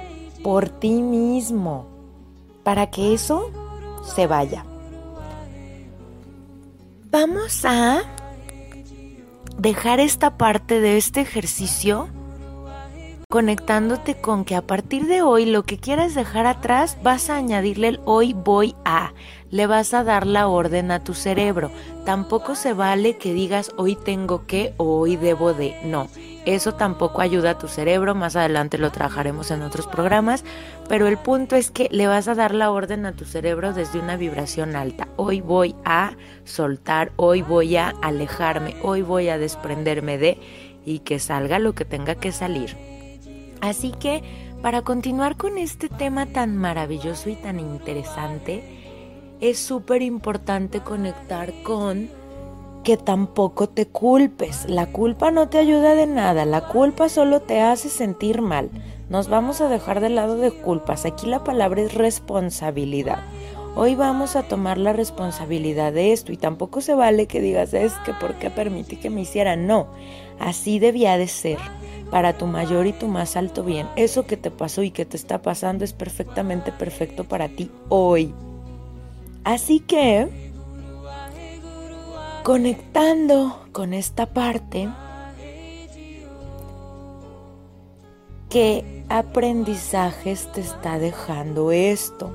por 0.43 0.71
ti 0.71 1.03
mismo, 1.03 1.87
para 2.63 2.91
que 2.91 3.13
eso 3.13 3.51
se 4.15 4.27
vaya. 4.27 4.65
Vamos 7.11 7.63
a 7.67 8.05
dejar 9.61 10.01
esta 10.01 10.39
parte 10.39 10.81
de 10.81 10.97
este 10.97 11.21
ejercicio 11.21 12.09
conectándote 13.29 14.15
con 14.15 14.47
que 14.47 14.57
a 14.57 14.63
partir 14.63 15.07
de 15.07 15.21
hoy 15.21 15.45
lo 15.45 15.65
que 15.65 15.79
quieras 15.79 16.15
dejar 16.15 16.47
atrás 16.47 16.97
vas 17.03 17.29
a 17.29 17.37
añadirle 17.37 17.89
el 17.89 18.01
hoy 18.07 18.33
voy 18.33 18.75
a, 18.87 19.13
le 19.51 19.67
vas 19.67 19.93
a 19.93 20.03
dar 20.03 20.27
la 20.27 20.49
orden 20.49 20.91
a 20.91 21.05
tu 21.05 21.13
cerebro. 21.13 21.71
Tampoco 22.07 22.55
se 22.55 22.73
vale 22.73 23.19
que 23.19 23.35
digas 23.35 23.71
hoy 23.77 23.97
tengo 23.97 24.47
que 24.47 24.73
o 24.79 24.99
hoy 24.99 25.17
debo 25.17 25.53
de, 25.53 25.77
no. 25.85 26.09
Eso 26.47 26.73
tampoco 26.73 27.21
ayuda 27.21 27.51
a 27.51 27.59
tu 27.59 27.69
cerebro, 27.69 28.15
más 28.15 28.35
adelante 28.35 28.79
lo 28.79 28.91
trabajaremos 28.91 29.51
en 29.51 29.61
otros 29.61 29.87
programas, 29.87 30.43
pero 30.89 31.07
el 31.07 31.19
punto 31.19 31.55
es 31.55 31.71
que 31.71 31.89
le 31.91 32.07
vas 32.07 32.29
a 32.29 32.35
dar 32.35 32.55
la 32.55 32.71
orden 32.71 33.05
a 33.05 33.13
tu 33.13 33.27
cerebro 33.27 33.75
desde 33.75 34.01
una 34.01 34.17
vibración 34.17 34.75
alta. 34.75 35.07
Hoy 35.17 35.43
voy 35.43 35.75
a 35.85 36.13
soltar, 36.45 37.13
hoy 37.17 37.43
voy 37.43 37.77
a 37.77 37.91
alejarme, 38.01 38.75
hoy 38.83 39.03
voy 39.03 39.29
a 39.29 39.37
desprenderme 39.37 40.17
de 40.17 40.39
y 40.85 41.01
que 41.01 41.19
salga 41.19 41.59
lo 41.59 41.75
que 41.75 41.85
tenga 41.85 42.15
que 42.15 42.33
salir. 42.33 42.75
Así 43.61 43.93
que, 43.93 44.23
para 44.63 44.81
continuar 44.81 45.37
con 45.37 45.59
este 45.59 45.91
tema 45.91 46.25
tan 46.25 46.57
maravilloso 46.57 47.29
y 47.29 47.35
tan 47.35 47.61
interesante, 47.61 48.63
es 49.41 49.59
súper 49.59 50.01
importante 50.01 50.81
conectar 50.81 51.53
con 51.63 52.09
que 52.83 52.97
tampoco 52.97 53.69
te 53.69 53.87
culpes. 53.87 54.69
La 54.69 54.87
culpa 54.87 55.31
no 55.31 55.49
te 55.49 55.59
ayuda 55.59 55.95
de 55.95 56.07
nada, 56.07 56.45
la 56.45 56.69
culpa 56.69 57.09
solo 57.09 57.41
te 57.41 57.61
hace 57.61 57.89
sentir 57.89 58.41
mal. 58.43 58.71
Nos 59.09 59.29
vamos 59.29 59.61
a 59.61 59.69
dejar 59.69 60.01
de 60.01 60.11
lado 60.11 60.37
de 60.37 60.53
culpas. 60.53 61.05
Aquí 61.05 61.27
la 61.27 61.43
palabra 61.43 61.83
es 61.83 61.95
responsabilidad. 61.95 63.19
Hoy 63.77 63.95
vamos 63.95 64.35
a 64.35 64.43
tomar 64.43 64.79
la 64.79 64.93
responsabilidad 64.93 65.93
de 65.93 66.13
esto 66.13 66.33
y 66.33 66.37
tampoco 66.37 66.81
se 66.81 66.95
vale 66.95 67.27
que 67.27 67.41
digas 67.41 67.73
es 67.73 67.93
que 68.05 68.13
por 68.13 68.35
qué 68.35 68.51
permití 68.51 68.97
que 68.97 69.11
me 69.11 69.21
hicieran. 69.21 69.67
No, 69.67 69.87
así 70.39 70.79
debía 70.79 71.17
de 71.19 71.29
ser 71.29 71.59
para 72.11 72.37
tu 72.37 72.47
mayor 72.47 72.87
y 72.87 72.93
tu 72.93 73.07
más 73.07 73.37
alto 73.37 73.63
bien. 73.63 73.87
Eso 73.95 74.27
que 74.27 74.37
te 74.37 74.51
pasó 74.51 74.83
y 74.83 74.91
que 74.91 75.05
te 75.05 75.17
está 75.17 75.43
pasando 75.43 75.85
es 75.85 75.93
perfectamente 75.93 76.73
perfecto 76.73 77.25
para 77.25 77.49
ti 77.49 77.71
hoy. 77.89 78.35
Así 79.45 79.81
que 79.81 80.50
conectando 82.43 83.67
con 83.73 83.93
esta 83.93 84.27
parte, 84.27 84.89
¿qué 88.49 89.05
aprendizajes 89.09 90.51
te 90.53 90.61
está 90.61 90.99
dejando 90.99 91.73
esto? 91.73 92.33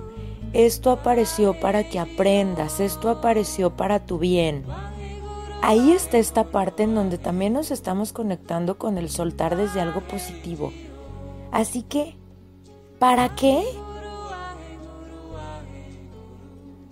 Esto 0.53 0.91
apareció 0.91 1.59
para 1.59 1.89
que 1.89 1.99
aprendas, 1.99 2.79
esto 2.79 3.09
apareció 3.09 3.75
para 3.75 4.05
tu 4.05 4.19
bien. 4.19 4.63
Ahí 5.61 5.91
está 5.91 6.17
esta 6.17 6.45
parte 6.45 6.83
en 6.83 6.95
donde 6.95 7.17
también 7.17 7.53
nos 7.53 7.71
estamos 7.71 8.13
conectando 8.13 8.77
con 8.77 8.97
el 8.97 9.09
soltar 9.09 9.57
desde 9.57 9.81
algo 9.81 10.01
positivo. 10.01 10.71
Así 11.51 11.81
que, 11.81 12.15
¿para 12.99 13.35
qué 13.35 13.63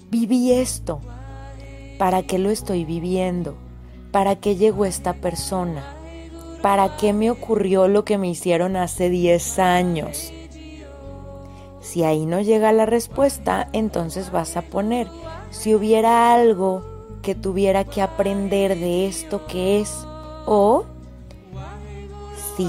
viví 0.09 0.51
esto? 0.51 0.99
¿Para 2.03 2.23
qué 2.23 2.37
lo 2.37 2.49
estoy 2.49 2.83
viviendo? 2.83 3.55
¿Para 4.11 4.35
qué 4.35 4.57
llegó 4.57 4.83
esta 4.83 5.13
persona? 5.13 5.85
¿Para 6.61 6.97
qué 6.97 7.13
me 7.13 7.31
ocurrió 7.31 7.87
lo 7.87 8.03
que 8.03 8.17
me 8.17 8.27
hicieron 8.27 8.75
hace 8.75 9.09
10 9.09 9.57
años? 9.59 10.33
Si 11.79 12.03
ahí 12.03 12.25
no 12.25 12.41
llega 12.41 12.73
la 12.73 12.85
respuesta, 12.85 13.69
entonces 13.71 14.33
vas 14.33 14.57
a 14.57 14.63
poner, 14.63 15.07
si 15.49 15.73
hubiera 15.75 16.33
algo 16.33 16.83
que 17.21 17.35
tuviera 17.35 17.85
que 17.85 18.01
aprender 18.01 18.77
de 18.77 19.07
esto 19.07 19.45
que 19.47 19.79
es, 19.79 20.05
o 20.45 20.83
si 22.57 22.67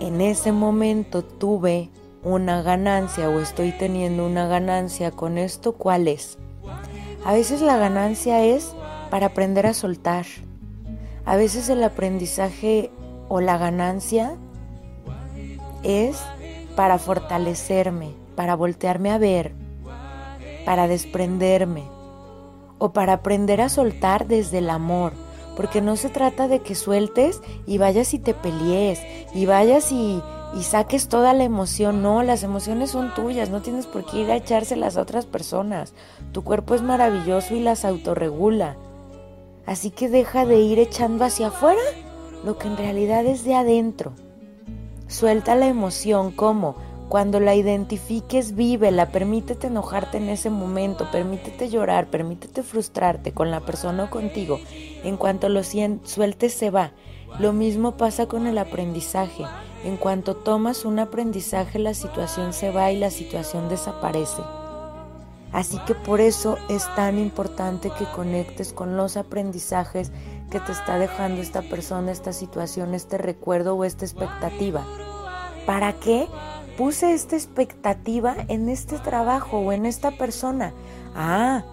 en 0.00 0.20
ese 0.20 0.50
momento 0.50 1.22
tuve 1.22 1.90
una 2.24 2.60
ganancia 2.62 3.28
o 3.28 3.38
estoy 3.38 3.70
teniendo 3.70 4.26
una 4.26 4.48
ganancia 4.48 5.12
con 5.12 5.38
esto, 5.38 5.74
¿cuál 5.74 6.08
es? 6.08 6.38
A 7.24 7.32
veces 7.32 7.62
la 7.62 7.76
ganancia 7.76 8.44
es 8.44 8.74
para 9.10 9.26
aprender 9.26 9.66
a 9.66 9.72
soltar. 9.72 10.26
A 11.24 11.36
veces 11.36 11.70
el 11.70 11.82
aprendizaje 11.82 12.90
o 13.28 13.40
la 13.40 13.56
ganancia 13.56 14.36
es 15.82 16.22
para 16.76 16.98
fortalecerme, 16.98 18.10
para 18.36 18.54
voltearme 18.56 19.10
a 19.10 19.18
ver, 19.18 19.54
para 20.66 20.86
desprenderme 20.86 21.84
o 22.78 22.92
para 22.92 23.14
aprender 23.14 23.62
a 23.62 23.70
soltar 23.70 24.26
desde 24.26 24.58
el 24.58 24.68
amor, 24.68 25.14
porque 25.56 25.80
no 25.80 25.96
se 25.96 26.10
trata 26.10 26.46
de 26.46 26.60
que 26.60 26.74
sueltes 26.74 27.40
y 27.66 27.78
vayas 27.78 28.12
y 28.12 28.18
te 28.18 28.34
pelees 28.34 29.00
y 29.32 29.46
vayas 29.46 29.92
y, 29.92 30.22
y 30.58 30.62
saques 30.62 31.08
toda 31.08 31.32
la 31.32 31.44
emoción, 31.44 32.02
no, 32.02 32.22
las 32.22 32.42
emociones 32.42 32.90
son 32.90 33.12
tuyas, 33.14 33.50
no 33.50 33.62
tienes 33.62 33.86
por 33.86 34.04
qué 34.04 34.18
ir 34.18 34.30
a 34.30 34.36
echárselas 34.36 34.96
a 34.96 35.02
otras 35.02 35.26
personas, 35.26 35.94
tu 36.32 36.44
cuerpo 36.44 36.74
es 36.74 36.82
maravilloso 36.82 37.54
y 37.54 37.60
las 37.60 37.84
autorregula, 37.84 38.76
así 39.66 39.90
que 39.90 40.08
deja 40.08 40.46
de 40.46 40.60
ir 40.60 40.78
echando 40.78 41.24
hacia 41.24 41.48
afuera 41.48 41.80
lo 42.44 42.58
que 42.58 42.68
en 42.68 42.76
realidad 42.76 43.24
es 43.26 43.44
de 43.44 43.54
adentro. 43.54 44.12
Suelta 45.08 45.54
la 45.54 45.66
emoción 45.66 46.30
como 46.30 46.76
cuando 47.08 47.38
la 47.38 47.54
identifiques, 47.54 48.54
vívela, 48.54 49.10
permítete 49.10 49.66
enojarte 49.66 50.16
en 50.16 50.28
ese 50.28 50.50
momento, 50.50 51.08
permítete 51.12 51.68
llorar, 51.68 52.06
permítete 52.06 52.62
frustrarte 52.62 53.32
con 53.32 53.50
la 53.50 53.60
persona 53.60 54.04
o 54.04 54.10
contigo. 54.10 54.58
En 55.04 55.16
cuanto 55.16 55.48
lo 55.48 55.62
sueltes 55.62 56.54
se 56.54 56.70
va. 56.70 56.92
Lo 57.38 57.52
mismo 57.52 57.96
pasa 57.96 58.26
con 58.26 58.46
el 58.46 58.58
aprendizaje. 58.58 59.44
En 59.84 59.96
cuanto 59.96 60.36
tomas 60.36 60.84
un 60.84 60.98
aprendizaje, 61.00 61.78
la 61.78 61.92
situación 61.92 62.52
se 62.52 62.70
va 62.70 62.92
y 62.92 62.98
la 62.98 63.10
situación 63.10 63.68
desaparece. 63.68 64.42
Así 65.52 65.78
que 65.86 65.94
por 65.94 66.20
eso 66.20 66.58
es 66.68 66.84
tan 66.94 67.18
importante 67.18 67.90
que 67.98 68.06
conectes 68.06 68.72
con 68.72 68.96
los 68.96 69.16
aprendizajes 69.16 70.12
que 70.50 70.60
te 70.60 70.72
está 70.72 70.98
dejando 70.98 71.42
esta 71.42 71.62
persona, 71.62 72.12
esta 72.12 72.32
situación, 72.32 72.94
este 72.94 73.18
recuerdo 73.18 73.74
o 73.74 73.84
esta 73.84 74.04
expectativa. 74.04 74.84
¿Para 75.66 75.92
qué? 75.94 76.28
Puse 76.76 77.14
esta 77.14 77.36
expectativa 77.36 78.36
en 78.48 78.68
este 78.68 78.98
trabajo 78.98 79.58
o 79.58 79.72
en 79.72 79.86
esta 79.86 80.12
persona. 80.12 80.72
Ah, 81.14 81.64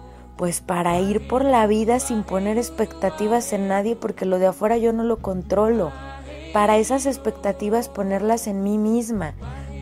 pues 0.42 0.60
para 0.60 0.98
ir 0.98 1.28
por 1.28 1.44
la 1.44 1.68
vida 1.68 2.00
sin 2.00 2.24
poner 2.24 2.58
expectativas 2.58 3.52
en 3.52 3.68
nadie 3.68 3.94
porque 3.94 4.26
lo 4.26 4.40
de 4.40 4.48
afuera 4.48 4.76
yo 4.76 4.92
no 4.92 5.04
lo 5.04 5.18
controlo. 5.18 5.92
Para 6.52 6.78
esas 6.78 7.06
expectativas 7.06 7.88
ponerlas 7.88 8.48
en 8.48 8.64
mí 8.64 8.76
misma, 8.76 9.34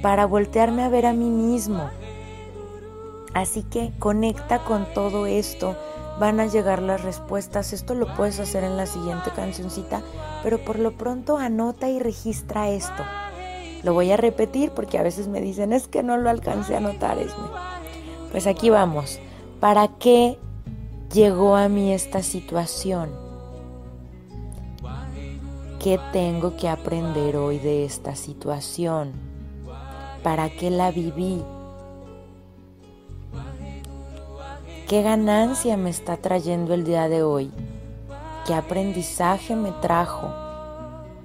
para 0.03 0.27
voltearme 0.27 0.83
a 0.83 0.91
ver 0.91 1.07
a 1.07 1.15
mí 1.15 1.31
mismo. 1.31 1.89
Así 3.33 3.63
que 3.63 3.95
conecta 3.99 4.59
con 4.59 4.85
todo 4.93 5.25
esto, 5.25 5.79
van 6.19 6.41
a 6.41 6.47
llegar 6.47 6.83
las 6.83 7.05
respuestas. 7.05 7.73
Esto 7.73 7.95
lo 7.95 8.15
puedes 8.15 8.39
hacer 8.39 8.63
en 8.63 8.77
la 8.77 8.85
siguiente 8.85 9.31
cancioncita, 9.35 10.03
pero 10.43 10.63
por 10.63 10.79
lo 10.79 10.93
pronto 10.93 11.39
anota 11.39 11.89
y 11.89 12.01
registra 12.01 12.69
esto. 12.69 13.03
Lo 13.83 13.95
voy 13.95 14.13
a 14.13 14.19
repetir 14.19 14.73
porque 14.73 14.99
a 14.99 15.03
veces 15.03 15.27
me 15.27 15.41
dicen, 15.41 15.73
es 15.73 15.89
que 15.89 16.03
no 16.03 16.19
lo 16.19 16.29
alcancé 16.29 16.77
a 16.77 16.81
notar, 16.81 17.19
Esme. 17.19 17.49
Pues 18.31 18.47
aquí 18.47 18.69
vamos. 18.69 19.19
¿Para 19.59 19.89
qué 19.99 20.39
llegó 21.13 21.57
a 21.57 21.69
mí 21.69 21.93
esta 21.93 22.23
situación? 22.23 23.11
¿Qué 25.83 25.99
tengo 26.13 26.57
que 26.57 26.69
aprender 26.69 27.37
hoy 27.37 27.59
de 27.59 27.85
esta 27.85 28.15
situación? 28.15 29.13
¿Para 30.23 30.51
qué 30.51 30.71
la 30.71 30.91
viví? 30.91 31.43
¿Qué 34.87 35.03
ganancia 35.03 35.77
me 35.77 35.91
está 35.91 36.17
trayendo 36.17 36.75
el 36.75 36.85
día 36.85 37.09
de 37.09 37.23
hoy? 37.23 37.51
¿Qué 38.47 38.55
aprendizaje 38.55 39.57
me 39.57 39.73
trajo? 39.73 40.29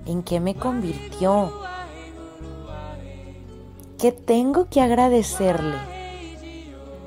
¿En 0.05 0.23
qué 0.23 0.39
me 0.39 0.55
convirtió? 0.55 1.51
¿Qué 3.99 4.11
tengo 4.11 4.67
que 4.69 4.81
agradecerle? 4.81 5.77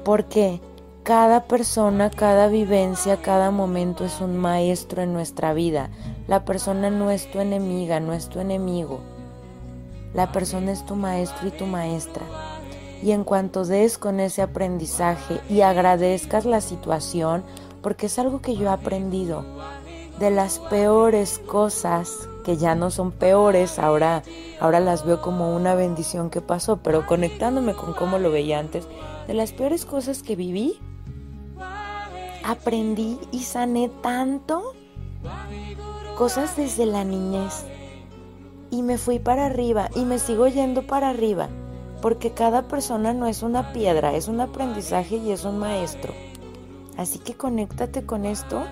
Porque 0.05 0.61
cada 1.09 1.45
persona, 1.45 2.11
cada 2.11 2.49
vivencia, 2.49 3.17
cada 3.17 3.51
momento 3.51 4.05
es 4.05 4.21
un 4.21 4.37
maestro 4.37 5.01
en 5.01 5.15
nuestra 5.15 5.55
vida. 5.55 5.89
La 6.27 6.45
persona 6.45 6.91
no 6.91 7.11
es 7.11 7.31
tu 7.31 7.41
enemiga, 7.41 7.99
no 7.99 8.13
es 8.13 8.29
tu 8.29 8.41
enemigo. 8.41 9.01
La 10.13 10.33
persona 10.33 10.71
es 10.71 10.85
tu 10.85 10.97
maestro 10.97 11.49
y 11.49 11.51
tu 11.51 11.65
maestra. 11.65 12.27
Y 13.03 13.13
en 13.13 13.25
cuanto 13.25 13.65
des 13.65 13.97
con 13.97 14.21
ese 14.21 14.43
aprendizaje 14.43 15.41
y 15.49 15.63
agradezcas 15.63 16.45
la 16.45 16.61
situación, 16.61 17.43
porque 17.81 18.05
es 18.05 18.19
algo 18.19 18.43
que 18.43 18.55
yo 18.55 18.67
he 18.67 18.69
aprendido, 18.69 19.47
de 20.19 20.31
las 20.31 20.59
peores 20.59 21.39
cosas 21.39 22.29
que 22.45 22.59
ya 22.59 22.75
no 22.75 22.91
son 22.91 23.13
peores, 23.13 23.79
ahora, 23.79 24.23
ahora 24.61 24.79
las 24.79 25.07
veo 25.07 25.23
como 25.23 25.57
una 25.57 25.75
bendición 25.75 26.29
que 26.29 26.43
pasó, 26.43 26.81
pero 26.83 27.07
conectándome 27.07 27.73
con 27.73 27.95
cómo 27.95 28.19
lo 28.19 28.31
veía 28.31 28.59
antes, 28.59 28.87
de 29.27 29.33
las 29.33 29.53
peores 29.53 29.87
cosas 29.87 30.23
que 30.23 30.37
viví, 30.37 30.79
aprendí 32.51 33.19
y 33.33 33.45
sané 33.45 33.89
tanto 34.03 34.75
cosas 36.17 36.57
desde 36.57 36.87
la 36.87 37.05
niñez 37.05 37.65
y 38.71 38.83
me 38.83 38.99
fui 38.99 39.19
para 39.19 39.47
arriba 39.47 39.91
y 39.95 40.05
me 40.05 40.19
sigo 40.19 40.49
yendo 40.49 40.87
para 40.87 41.11
arriba 41.11 41.49
porque 42.01 42.33
cada 42.33 42.69
persona 42.69 43.13
no 43.13 43.27
es 43.27 43.43
una 43.43 43.73
piedra, 43.73 44.15
es 44.15 44.29
un 44.29 44.41
aprendizaje 44.41 45.17
y 45.17 45.33
es 45.33 45.45
un 45.45 45.59
maestro. 45.59 46.15
Así 46.97 47.19
que 47.19 47.35
conéctate 47.35 48.07
con 48.07 48.25
esto 48.25 48.65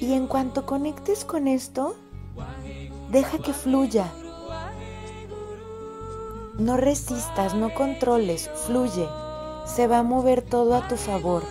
y 0.00 0.12
en 0.12 0.26
cuanto 0.26 0.64
conectes 0.64 1.24
con 1.24 1.46
esto, 1.46 1.94
Deja 3.10 3.38
que 3.38 3.54
fluya. 3.54 4.12
No 6.58 6.76
resistas, 6.76 7.54
no 7.54 7.72
controles, 7.72 8.50
fluye. 8.66 9.08
Se 9.64 9.86
va 9.86 10.00
a 10.00 10.02
mover 10.02 10.42
todo 10.42 10.74
a 10.74 10.86
tu 10.88 10.96
favor. 10.96 11.42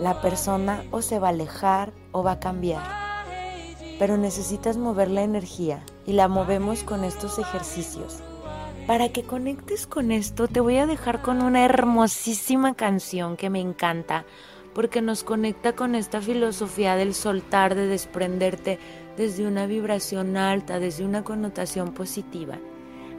La 0.00 0.22
persona 0.22 0.82
o 0.90 1.02
se 1.02 1.18
va 1.18 1.28
a 1.28 1.30
alejar 1.30 1.92
o 2.12 2.22
va 2.22 2.32
a 2.32 2.40
cambiar. 2.40 2.82
Pero 3.98 4.16
necesitas 4.16 4.78
mover 4.78 5.10
la 5.10 5.22
energía 5.22 5.84
y 6.06 6.14
la 6.14 6.26
movemos 6.26 6.84
con 6.84 7.04
estos 7.04 7.38
ejercicios. 7.38 8.20
Para 8.86 9.10
que 9.10 9.24
conectes 9.24 9.86
con 9.86 10.10
esto, 10.10 10.48
te 10.48 10.60
voy 10.60 10.78
a 10.78 10.86
dejar 10.86 11.20
con 11.20 11.42
una 11.42 11.66
hermosísima 11.66 12.74
canción 12.74 13.36
que 13.36 13.50
me 13.50 13.60
encanta 13.60 14.24
porque 14.74 15.02
nos 15.02 15.22
conecta 15.22 15.74
con 15.74 15.94
esta 15.94 16.22
filosofía 16.22 16.96
del 16.96 17.12
soltar, 17.12 17.74
de 17.74 17.86
desprenderte 17.86 18.78
desde 19.18 19.46
una 19.46 19.66
vibración 19.66 20.36
alta, 20.36 20.78
desde 20.78 21.04
una 21.04 21.24
connotación 21.24 21.92
positiva. 21.92 22.58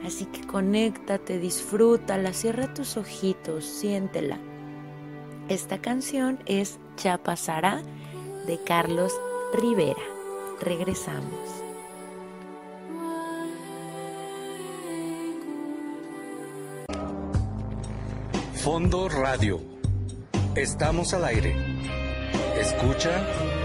Así 0.04 0.24
que 0.24 0.44
conéctate, 0.46 1.38
disfrútala, 1.38 2.32
cierra 2.32 2.74
tus 2.74 2.96
ojitos, 2.96 3.64
siéntela. 3.64 4.38
Esta 5.52 5.82
canción 5.82 6.38
es 6.46 6.78
Ya 7.04 7.18
pasará 7.18 7.82
de 8.46 8.58
Carlos 8.64 9.12
Rivera. 9.52 10.00
Regresamos. 10.62 11.28
Fondo 18.64 19.10
Radio. 19.10 19.60
Estamos 20.54 21.12
al 21.12 21.26
aire. 21.26 21.54
Escucha, 22.58 23.10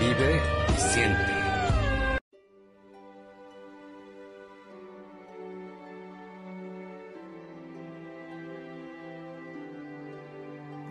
vive 0.01 0.41
y 0.75 0.81
siente. 0.91 1.36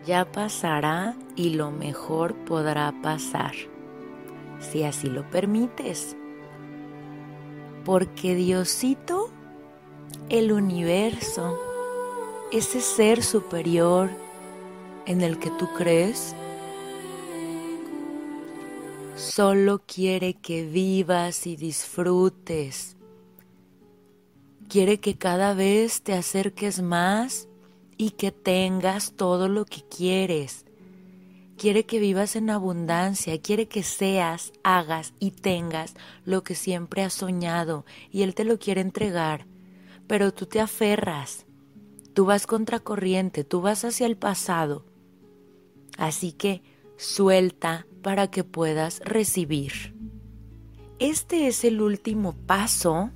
Ya 0.06 0.30
pasará 0.30 1.16
y 1.34 1.50
lo 1.50 1.72
mejor 1.72 2.34
podrá 2.44 2.94
pasar, 3.02 3.54
si 4.60 4.84
así 4.84 5.08
lo 5.08 5.28
permites. 5.28 6.16
Porque 7.84 8.36
Diosito, 8.36 9.30
el 10.28 10.52
universo, 10.52 11.58
ese 12.52 12.80
ser 12.80 13.22
superior 13.22 14.10
en 15.06 15.22
el 15.22 15.38
que 15.40 15.50
tú 15.50 15.68
crees, 15.76 16.36
solo 19.16 19.82
quiere 19.86 20.34
que 20.34 20.64
vivas 20.64 21.46
y 21.48 21.56
disfrutes. 21.56 22.96
Quiere 24.68 24.98
que 25.00 25.16
cada 25.16 25.54
vez 25.54 26.02
te 26.02 26.14
acerques 26.14 26.80
más 26.80 27.48
y 27.96 28.10
que 28.10 28.32
tengas 28.32 29.12
todo 29.12 29.48
lo 29.48 29.64
que 29.64 29.82
quieres. 29.82 30.64
Quiere 31.56 31.86
que 31.86 31.98
vivas 31.98 32.36
en 32.36 32.50
abundancia, 32.50 33.40
quiere 33.40 33.66
que 33.66 33.82
seas, 33.82 34.52
hagas 34.62 35.14
y 35.18 35.30
tengas 35.30 35.94
lo 36.24 36.42
que 36.42 36.54
siempre 36.54 37.02
has 37.02 37.14
soñado 37.14 37.86
y 38.10 38.22
Él 38.22 38.34
te 38.34 38.44
lo 38.44 38.58
quiere 38.58 38.82
entregar, 38.82 39.46
pero 40.06 40.34
tú 40.34 40.44
te 40.46 40.60
aferras, 40.60 41.46
tú 42.12 42.26
vas 42.26 42.46
contracorriente, 42.46 43.42
tú 43.44 43.62
vas 43.62 43.84
hacia 43.84 44.06
el 44.06 44.16
pasado. 44.16 44.84
Así 45.96 46.32
que 46.32 46.62
suelta 46.98 47.86
para 48.02 48.30
que 48.30 48.44
puedas 48.44 49.00
recibir. 49.00 49.96
Este 50.98 51.46
es 51.46 51.64
el 51.64 51.80
último 51.80 52.34
paso 52.34 53.10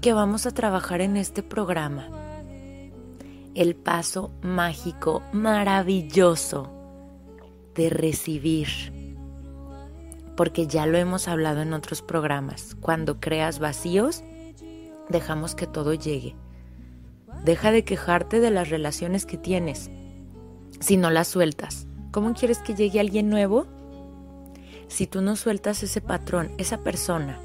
que 0.00 0.12
vamos 0.12 0.46
a 0.46 0.50
trabajar 0.50 1.00
en 1.00 1.16
este 1.16 1.42
programa. 1.42 2.21
El 3.54 3.76
paso 3.76 4.32
mágico, 4.42 5.22
maravilloso 5.32 6.70
de 7.74 7.90
recibir. 7.90 8.68
Porque 10.36 10.66
ya 10.66 10.86
lo 10.86 10.96
hemos 10.96 11.28
hablado 11.28 11.60
en 11.60 11.74
otros 11.74 12.00
programas. 12.00 12.74
Cuando 12.80 13.20
creas 13.20 13.58
vacíos, 13.58 14.24
dejamos 15.10 15.54
que 15.54 15.66
todo 15.66 15.92
llegue. 15.92 16.34
Deja 17.44 17.72
de 17.72 17.84
quejarte 17.84 18.40
de 18.40 18.50
las 18.50 18.70
relaciones 18.70 19.26
que 19.26 19.36
tienes 19.36 19.90
si 20.80 20.96
no 20.96 21.10
las 21.10 21.28
sueltas. 21.28 21.86
¿Cómo 22.10 22.34
quieres 22.34 22.58
que 22.58 22.74
llegue 22.74 23.00
alguien 23.00 23.28
nuevo? 23.28 23.66
Si 24.88 25.06
tú 25.06 25.22
no 25.22 25.36
sueltas 25.36 25.82
ese 25.82 26.00
patrón, 26.00 26.52
esa 26.58 26.78
persona, 26.78 27.38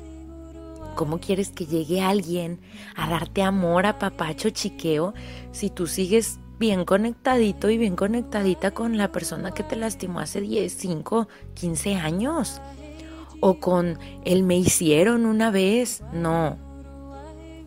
¿cómo 0.97 1.19
quieres 1.19 1.51
que 1.51 1.67
llegue 1.67 2.01
alguien 2.01 2.59
a 2.95 3.07
darte 3.07 3.43
amor, 3.43 3.85
a 3.85 3.99
papacho, 3.99 4.49
chiqueo, 4.49 5.13
si 5.51 5.69
tú 5.69 5.85
sigues 5.85 6.39
bien 6.59 6.85
conectadito 6.85 7.69
y 7.69 7.77
bien 7.77 7.95
conectadita 7.95 8.71
con 8.71 8.97
la 8.97 9.11
persona 9.11 9.53
que 9.53 9.61
te 9.61 9.75
lastimó 9.75 10.19
hace 10.19 10.41
10, 10.41 10.73
5, 10.73 11.27
15 11.53 11.95
años? 11.95 12.59
O 13.39 13.59
con 13.59 13.99
el 14.25 14.41
me 14.41 14.57
hicieron 14.57 15.27
una 15.27 15.51
vez. 15.51 16.01
No. 16.11 16.57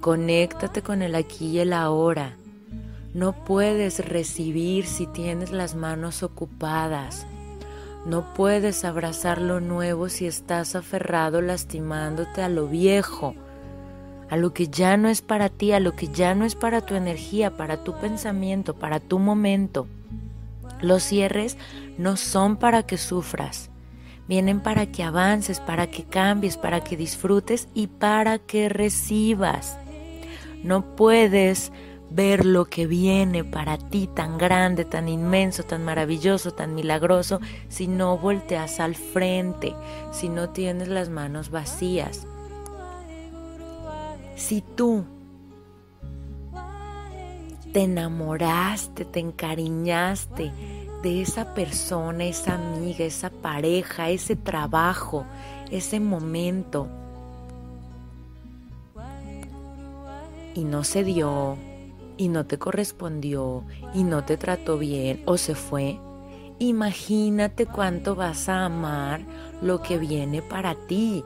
Conéctate 0.01 0.83
con 0.83 1.01
el 1.01 1.14
aquí 1.14 1.47
y 1.47 1.59
el 1.61 1.72
ahora. 1.72 2.37
No 3.14 3.45
puedes 3.45 4.05
recibir 4.05 4.87
si 4.87 5.07
tienes 5.07 5.53
las 5.53 5.76
manos 5.76 6.24
ocupadas. 6.24 7.26
No 8.07 8.32
puedes 8.32 8.84
abrazar 8.84 9.42
lo 9.42 9.61
nuevo 9.61 10.09
si 10.09 10.26
estás 10.26 10.74
aferrado 10.74 11.42
lastimándote 11.42 12.42
a 12.42 12.48
lo 12.48 12.66
viejo, 12.66 13.34
a 14.30 14.36
lo 14.36 14.55
que 14.55 14.68
ya 14.68 14.96
no 14.96 15.09
es 15.09 15.20
para 15.20 15.51
ti, 15.51 15.72
a 15.72 15.80
lo 15.80 15.94
que 15.94 16.09
ya 16.09 16.34
no 16.34 16.46
es 16.46 16.55
para 16.55 16.80
tu 16.80 16.94
energía, 16.94 17.57
para 17.57 17.84
tu 17.84 17.92
pensamiento, 17.94 18.74
para 18.74 19.01
tu 19.01 19.18
momento. 19.18 19.86
Los 20.80 21.03
cierres 21.03 21.59
no 21.98 22.16
son 22.16 22.57
para 22.57 22.84
que 22.84 22.96
sufras, 22.96 23.68
vienen 24.28 24.61
para 24.61 24.86
que 24.86 25.03
avances, 25.03 25.61
para 25.61 25.88
que 25.88 26.05
cambies, 26.05 26.57
para 26.57 26.82
que 26.82 26.96
disfrutes 26.96 27.68
y 27.74 27.88
para 27.88 28.38
que 28.38 28.70
recibas. 28.70 29.76
No 30.62 30.96
puedes 30.96 31.70
ver 32.11 32.44
lo 32.44 32.64
que 32.66 32.86
viene 32.86 33.44
para 33.44 33.78
ti 33.78 34.08
tan 34.12 34.36
grande, 34.36 34.84
tan 34.84 35.08
inmenso, 35.08 35.62
tan 35.62 35.84
maravilloso, 35.84 36.52
tan 36.52 36.74
milagroso, 36.74 37.40
si 37.68 37.86
no 37.86 38.18
volteas 38.18 38.80
al 38.80 38.96
frente, 38.96 39.74
si 40.12 40.28
no 40.28 40.50
tienes 40.50 40.88
las 40.88 41.08
manos 41.08 41.50
vacías. 41.50 42.26
Si 44.36 44.62
tú 44.62 45.04
te 47.72 47.82
enamoraste, 47.82 49.04
te 49.04 49.20
encariñaste 49.20 50.50
de 51.02 51.22
esa 51.22 51.54
persona, 51.54 52.24
esa 52.24 52.54
amiga, 52.54 53.04
esa 53.04 53.30
pareja, 53.30 54.11
ese 54.11 54.36
trabajo, 54.36 55.24
ese 55.70 56.00
momento, 56.00 56.88
y 60.54 60.64
no 60.64 60.84
se 60.84 61.04
dio, 61.04 61.56
y 62.20 62.28
no 62.28 62.44
te 62.44 62.58
correspondió 62.58 63.64
y 63.94 64.04
no 64.04 64.26
te 64.26 64.36
trató 64.36 64.76
bien 64.76 65.22
o 65.24 65.38
se 65.38 65.54
fue, 65.54 65.98
imagínate 66.58 67.64
cuánto 67.64 68.14
vas 68.14 68.50
a 68.50 68.66
amar 68.66 69.22
lo 69.62 69.80
que 69.80 69.96
viene 69.96 70.42
para 70.42 70.74
ti. 70.74 71.24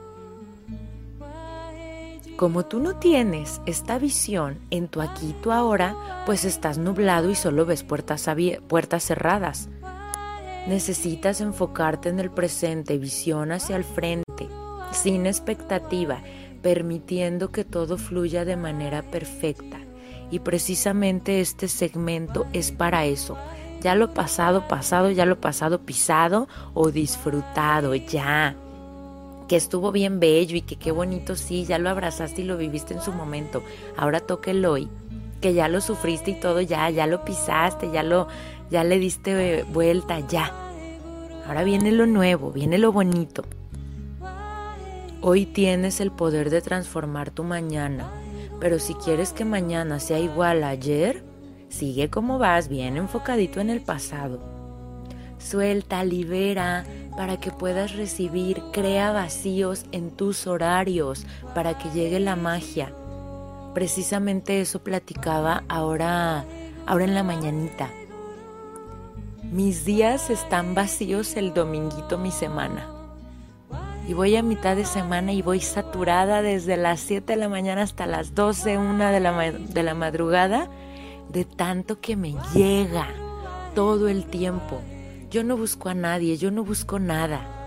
Como 2.37 2.63
tú 2.63 2.79
no 2.79 2.95
tienes 2.95 3.59
esta 3.65 3.99
visión 3.99 4.57
en 4.69 4.87
tu 4.87 5.01
aquí 5.01 5.35
tu 5.43 5.51
ahora, 5.51 6.23
pues 6.25 6.45
estás 6.45 6.77
nublado 6.77 7.29
y 7.29 7.35
solo 7.35 7.65
ves 7.65 7.83
puertas, 7.83 8.29
puertas 8.69 9.03
cerradas. 9.03 9.67
Necesitas 10.65 11.41
enfocarte 11.41 12.07
en 12.07 12.21
el 12.21 12.31
presente, 12.31 12.97
visión 12.97 13.51
hacia 13.51 13.75
el 13.75 13.83
frente, 13.83 14.47
sin 14.93 15.25
expectativa, 15.25 16.23
permitiendo 16.61 17.51
que 17.51 17.65
todo 17.65 17.97
fluya 17.97 18.45
de 18.45 18.55
manera 18.55 19.01
perfecta 19.01 19.84
y 20.31 20.39
precisamente 20.39 21.41
este 21.41 21.67
segmento 21.67 22.45
es 22.53 22.71
para 22.71 23.05
eso. 23.05 23.37
Ya 23.81 23.95
lo 23.95 24.13
pasado, 24.13 24.67
pasado, 24.67 25.11
ya 25.11 25.25
lo 25.25 25.39
pasado, 25.39 25.81
pisado 25.81 26.47
o 26.73 26.91
disfrutado, 26.91 27.93
ya. 27.93 28.55
Que 29.47 29.55
estuvo 29.55 29.91
bien 29.91 30.19
bello 30.19 30.57
y 30.57 30.61
que 30.61 30.75
qué 30.75 30.91
bonito, 30.91 31.35
sí, 31.35 31.65
ya 31.65 31.77
lo 31.77 31.89
abrazaste 31.89 32.41
y 32.41 32.45
lo 32.45 32.57
viviste 32.57 32.95
en 32.95 33.01
su 33.01 33.11
momento. 33.11 33.61
Ahora 33.95 34.19
toca 34.19 34.49
el 34.51 34.65
hoy, 34.65 34.89
que 35.39 35.53
ya 35.53 35.67
lo 35.67 35.81
sufriste 35.81 36.31
y 36.31 36.39
todo, 36.39 36.61
ya, 36.61 36.89
ya 36.89 37.05
lo 37.05 37.23
pisaste, 37.23 37.91
ya 37.91 38.01
lo, 38.01 38.27
ya 38.71 38.83
le 38.83 38.97
diste 38.97 39.63
vuelta, 39.71 40.19
ya. 40.19 40.51
Ahora 41.47 41.63
viene 41.63 41.91
lo 41.91 42.07
nuevo, 42.07 42.51
viene 42.51 42.79
lo 42.79 42.91
bonito. 42.91 43.43
Hoy 45.21 45.45
tienes 45.45 46.01
el 46.01 46.11
poder 46.11 46.49
de 46.49 46.61
transformar 46.61 47.29
tu 47.29 47.43
mañana 47.43 48.09
pero 48.59 48.79
si 48.79 48.93
quieres 48.95 49.33
que 49.33 49.45
mañana 49.45 49.99
sea 49.99 50.19
igual 50.19 50.63
a 50.63 50.69
ayer, 50.69 51.23
sigue 51.69 52.09
como 52.09 52.39
vas, 52.39 52.67
bien 52.67 52.97
enfocadito 52.97 53.59
en 53.59 53.69
el 53.69 53.81
pasado. 53.81 54.39
Suelta, 55.37 56.03
libera, 56.03 56.85
para 57.17 57.37
que 57.37 57.51
puedas 57.51 57.95
recibir, 57.95 58.61
crea 58.71 59.11
vacíos 59.11 59.85
en 59.91 60.11
tus 60.11 60.47
horarios, 60.47 61.25
para 61.53 61.77
que 61.77 61.89
llegue 61.89 62.19
la 62.19 62.35
magia. 62.35 62.93
Precisamente 63.73 64.61
eso 64.61 64.79
platicaba 64.83 65.63
ahora, 65.67 66.45
ahora 66.85 67.03
en 67.03 67.13
la 67.13 67.23
mañanita. 67.23 67.89
Mis 69.43 69.85
días 69.85 70.29
están 70.29 70.73
vacíos 70.73 71.35
el 71.35 71.53
dominguito, 71.53 72.17
mi 72.17 72.31
semana 72.31 72.94
y 74.07 74.13
voy 74.13 74.35
a 74.35 74.43
mitad 74.43 74.75
de 74.75 74.85
semana 74.85 75.33
y 75.33 75.41
voy 75.41 75.59
saturada 75.59 76.41
desde 76.41 76.77
las 76.77 76.99
7 76.99 77.33
de 77.33 77.37
la 77.37 77.49
mañana 77.49 77.81
hasta 77.81 78.05
las 78.05 78.35
12, 78.35 78.77
1 78.77 79.11
de 79.11 79.19
la, 79.19 79.51
de 79.51 79.83
la 79.83 79.93
madrugada, 79.93 80.69
de 81.29 81.45
tanto 81.45 81.99
que 81.99 82.15
me 82.15 82.35
llega 82.53 83.07
todo 83.73 84.07
el 84.07 84.25
tiempo. 84.25 84.81
Yo 85.31 85.43
no 85.43 85.57
busco 85.57 85.89
a 85.89 85.93
nadie, 85.93 86.37
yo 86.37 86.51
no 86.51 86.63
busco 86.63 86.99
nada 86.99 87.64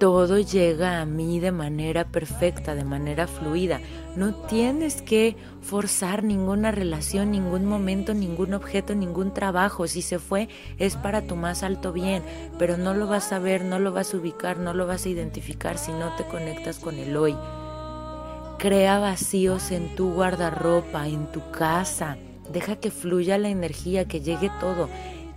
todo 0.00 0.38
llega 0.38 1.02
a 1.02 1.04
mí 1.04 1.40
de 1.40 1.52
manera 1.52 2.06
perfecta, 2.06 2.74
de 2.74 2.84
manera 2.84 3.26
fluida. 3.26 3.82
No 4.16 4.34
tienes 4.34 5.02
que 5.02 5.36
forzar 5.60 6.24
ninguna 6.24 6.70
relación, 6.70 7.30
ningún 7.30 7.66
momento, 7.66 8.14
ningún 8.14 8.54
objeto, 8.54 8.94
ningún 8.94 9.34
trabajo. 9.34 9.86
Si 9.86 10.00
se 10.00 10.18
fue 10.18 10.48
es 10.78 10.96
para 10.96 11.20
tu 11.26 11.36
más 11.36 11.62
alto 11.62 11.92
bien, 11.92 12.22
pero 12.58 12.78
no 12.78 12.94
lo 12.94 13.06
vas 13.06 13.30
a 13.30 13.38
ver, 13.38 13.62
no 13.62 13.78
lo 13.78 13.92
vas 13.92 14.14
a 14.14 14.16
ubicar, 14.16 14.56
no 14.56 14.72
lo 14.72 14.86
vas 14.86 15.04
a 15.04 15.10
identificar 15.10 15.76
si 15.76 15.92
no 15.92 16.16
te 16.16 16.24
conectas 16.24 16.78
con 16.78 16.96
el 16.96 17.14
hoy. 17.14 17.36
Crea 18.58 18.98
vacíos 19.00 19.70
en 19.70 19.94
tu 19.96 20.14
guardarropa, 20.14 21.08
en 21.08 21.30
tu 21.30 21.42
casa. 21.50 22.16
Deja 22.50 22.76
que 22.76 22.90
fluya 22.90 23.36
la 23.36 23.50
energía, 23.50 24.06
que 24.06 24.22
llegue 24.22 24.50
todo 24.60 24.88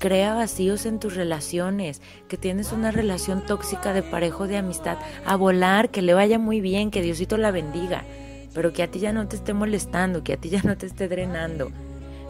crea 0.03 0.33
vacíos 0.33 0.85
en 0.85 0.99
tus 0.99 1.15
relaciones, 1.15 2.01
que 2.27 2.35
tienes 2.35 2.73
una 2.73 2.91
relación 2.91 3.39
tóxica 3.45 3.93
de 3.93 4.03
parejo 4.03 4.47
de 4.47 4.57
amistad, 4.57 4.97
a 5.25 5.37
volar, 5.37 5.91
que 5.91 6.01
le 6.01 6.13
vaya 6.13 6.37
muy 6.37 6.59
bien, 6.59 6.91
que 6.91 7.01
Diosito 7.01 7.37
la 7.37 7.51
bendiga, 7.51 8.03
pero 8.53 8.73
que 8.73 8.83
a 8.83 8.91
ti 8.91 8.99
ya 8.99 9.13
no 9.13 9.29
te 9.29 9.37
esté 9.37 9.53
molestando, 9.53 10.21
que 10.21 10.33
a 10.33 10.37
ti 10.37 10.49
ya 10.49 10.61
no 10.61 10.75
te 10.75 10.87
esté 10.87 11.07
drenando. 11.07 11.71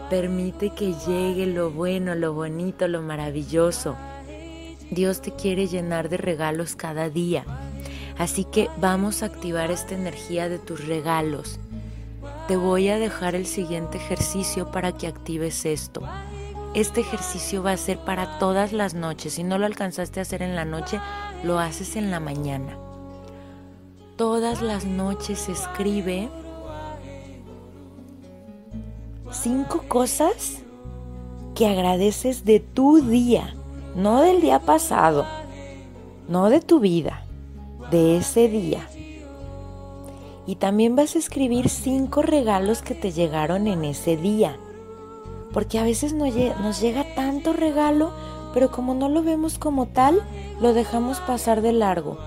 Permite 0.08 0.70
que 0.70 0.94
llegue 1.08 1.48
lo 1.48 1.72
bueno, 1.72 2.14
lo 2.14 2.36
bonito, 2.36 2.88
lo 2.88 3.02
maravilloso. 3.02 3.96
Dios 4.92 5.24
te 5.24 5.32
quiere 5.32 5.66
llenar 5.66 6.10
de 6.10 6.18
regalos 6.18 6.76
cada 6.76 7.10
día. 7.10 7.44
Así 8.20 8.46
que 8.46 8.70
vamos 8.78 9.24
a 9.24 9.26
activar 9.26 9.72
esta 9.72 9.96
energía 9.96 10.48
de 10.48 10.60
tus 10.60 10.86
regalos. 10.86 11.60
Te 12.48 12.56
voy 12.56 12.90
a 12.90 13.00
dejar 13.00 13.34
el 13.34 13.48
siguiente 13.48 13.98
ejercicio 13.98 14.70
para 14.70 14.92
que 14.92 15.08
actives 15.08 15.66
esto. 15.66 16.04
Este 16.74 17.02
ejercicio 17.02 17.62
va 17.62 17.74
a 17.74 17.78
ser 17.78 18.00
para 18.00 18.40
todas 18.40 18.74
las 18.74 18.96
noches. 18.96 19.34
Si 19.34 19.44
no 19.44 19.60
lo 19.60 19.68
alcanzaste 19.68 20.20
a 20.20 20.24
hacer 20.24 20.42
en 20.42 20.56
la 20.56 20.66
noche, 20.66 21.00
lo 21.44 21.60
haces 21.60 21.96
en 21.96 22.10
la 22.10 22.20
mañana. 22.20 22.76
Todas 24.16 24.64
las 24.64 24.84
noches 24.84 25.50
escribe 25.50 26.30
cinco 29.32 29.84
cosas 29.88 30.64
que 31.54 31.68
agradeces 31.68 32.44
de 32.44 32.60
tu 32.60 33.02
día, 33.02 33.54
no 33.96 34.22
del 34.22 34.42
día 34.42 34.58
pasado, 34.58 35.28
no 36.28 36.50
de 36.50 36.60
tu 36.60 36.80
vida, 36.80 37.24
de 37.92 38.18
ese 38.18 38.50
día. 38.50 38.90
Y 40.48 40.56
también 40.56 40.96
vas 40.96 41.16
a 41.16 41.20
escribir 41.20 41.70
cinco 41.70 42.24
regalos 42.24 42.82
que 42.82 42.96
te 42.96 43.12
llegaron 43.12 43.68
en 43.68 43.86
ese 43.86 44.18
día 44.18 44.58
porque 45.54 45.80
a 45.80 45.84
veces 45.84 46.14
nos 46.14 46.82
llega, 46.82 47.06
tanto 47.16 47.54
regalo, 47.54 48.12
pero 48.54 48.72
como 48.72 48.94
no 48.94 49.08
lo 49.08 49.24
vemos 49.24 49.58
como 49.58 49.88
tal, 49.88 50.22
lo 50.60 50.74
dejamos 50.74 51.20
pasar 51.22 51.62
de 51.62 51.74
largo. 51.74 52.18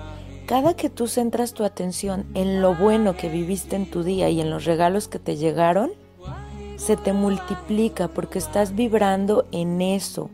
cada 0.46 0.74
que 0.74 0.88
tú 0.88 1.08
centras 1.08 1.54
tu 1.54 1.64
atención 1.64 2.24
en 2.34 2.62
lo 2.62 2.76
bueno 2.76 3.16
que 3.16 3.28
viviste 3.28 3.74
en 3.74 3.90
tu 3.90 4.04
día 4.04 4.30
y 4.30 4.40
en 4.40 4.48
los 4.48 4.64
regalos 4.64 5.08
que 5.08 5.18
te 5.18 5.36
llegaron, 5.36 5.90
se 6.76 6.96
te 6.96 7.12
multiplica 7.12 8.06
porque 8.06 8.38
estás 8.38 8.76
vibrando 8.76 9.46
en 9.50 9.82
eso. 9.82 10.30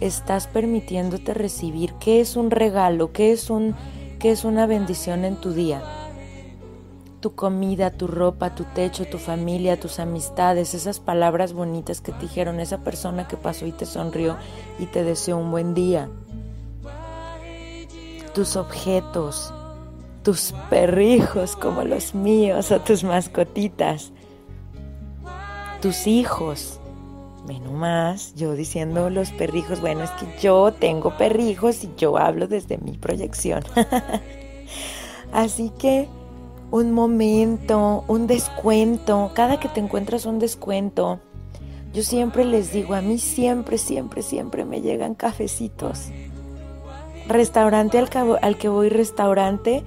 Estás 0.00 0.46
permitiéndote 0.46 1.34
recibir 1.34 1.92
qué 1.94 2.20
es 2.20 2.36
un 2.36 2.50
regalo, 2.50 3.12
qué 3.12 3.32
es 3.32 3.50
un 3.50 3.74
qué 4.18 4.30
es 4.30 4.44
una 4.44 4.64
bendición 4.64 5.26
en 5.26 5.36
tu 5.36 5.52
día. 5.52 5.82
Tu 7.24 7.34
comida, 7.34 7.90
tu 7.90 8.06
ropa, 8.06 8.54
tu 8.54 8.64
techo, 8.64 9.06
tu 9.06 9.16
familia, 9.16 9.80
tus 9.80 9.98
amistades, 9.98 10.74
esas 10.74 11.00
palabras 11.00 11.54
bonitas 11.54 12.02
que 12.02 12.12
te 12.12 12.18
dijeron 12.18 12.60
esa 12.60 12.84
persona 12.84 13.26
que 13.26 13.38
pasó 13.38 13.64
y 13.64 13.72
te 13.72 13.86
sonrió 13.86 14.36
y 14.78 14.84
te 14.84 15.04
deseó 15.04 15.38
un 15.38 15.50
buen 15.50 15.72
día. 15.72 16.10
Tus 18.34 18.56
objetos, 18.56 19.54
tus 20.22 20.52
perrijos 20.68 21.56
como 21.56 21.82
los 21.84 22.14
míos 22.14 22.70
o 22.70 22.82
tus 22.82 23.04
mascotitas 23.04 24.12
tus 25.80 26.06
hijos. 26.06 26.78
Menos 27.46 27.72
más, 27.72 28.34
yo 28.34 28.52
diciendo 28.52 29.08
los 29.08 29.30
perrijos, 29.30 29.80
bueno, 29.80 30.04
es 30.04 30.10
que 30.10 30.26
yo 30.42 30.74
tengo 30.74 31.16
perrijos 31.16 31.84
y 31.84 31.90
yo 31.96 32.18
hablo 32.18 32.48
desde 32.48 32.76
mi 32.76 32.98
proyección. 32.98 33.64
Así 35.32 35.72
que 35.78 36.06
un 36.70 36.92
momento, 36.92 38.04
un 38.08 38.26
descuento, 38.26 39.30
cada 39.34 39.60
que 39.60 39.68
te 39.68 39.80
encuentras 39.80 40.26
un 40.26 40.38
descuento, 40.38 41.20
yo 41.92 42.02
siempre 42.02 42.44
les 42.44 42.72
digo, 42.72 42.94
a 42.94 43.00
mí 43.00 43.18
siempre, 43.18 43.78
siempre, 43.78 44.22
siempre 44.22 44.64
me 44.64 44.80
llegan 44.80 45.14
cafecitos. 45.14 46.08
Restaurante 47.28 47.98
al, 47.98 48.08
al 48.42 48.58
que 48.58 48.68
voy, 48.68 48.88
restaurante, 48.88 49.84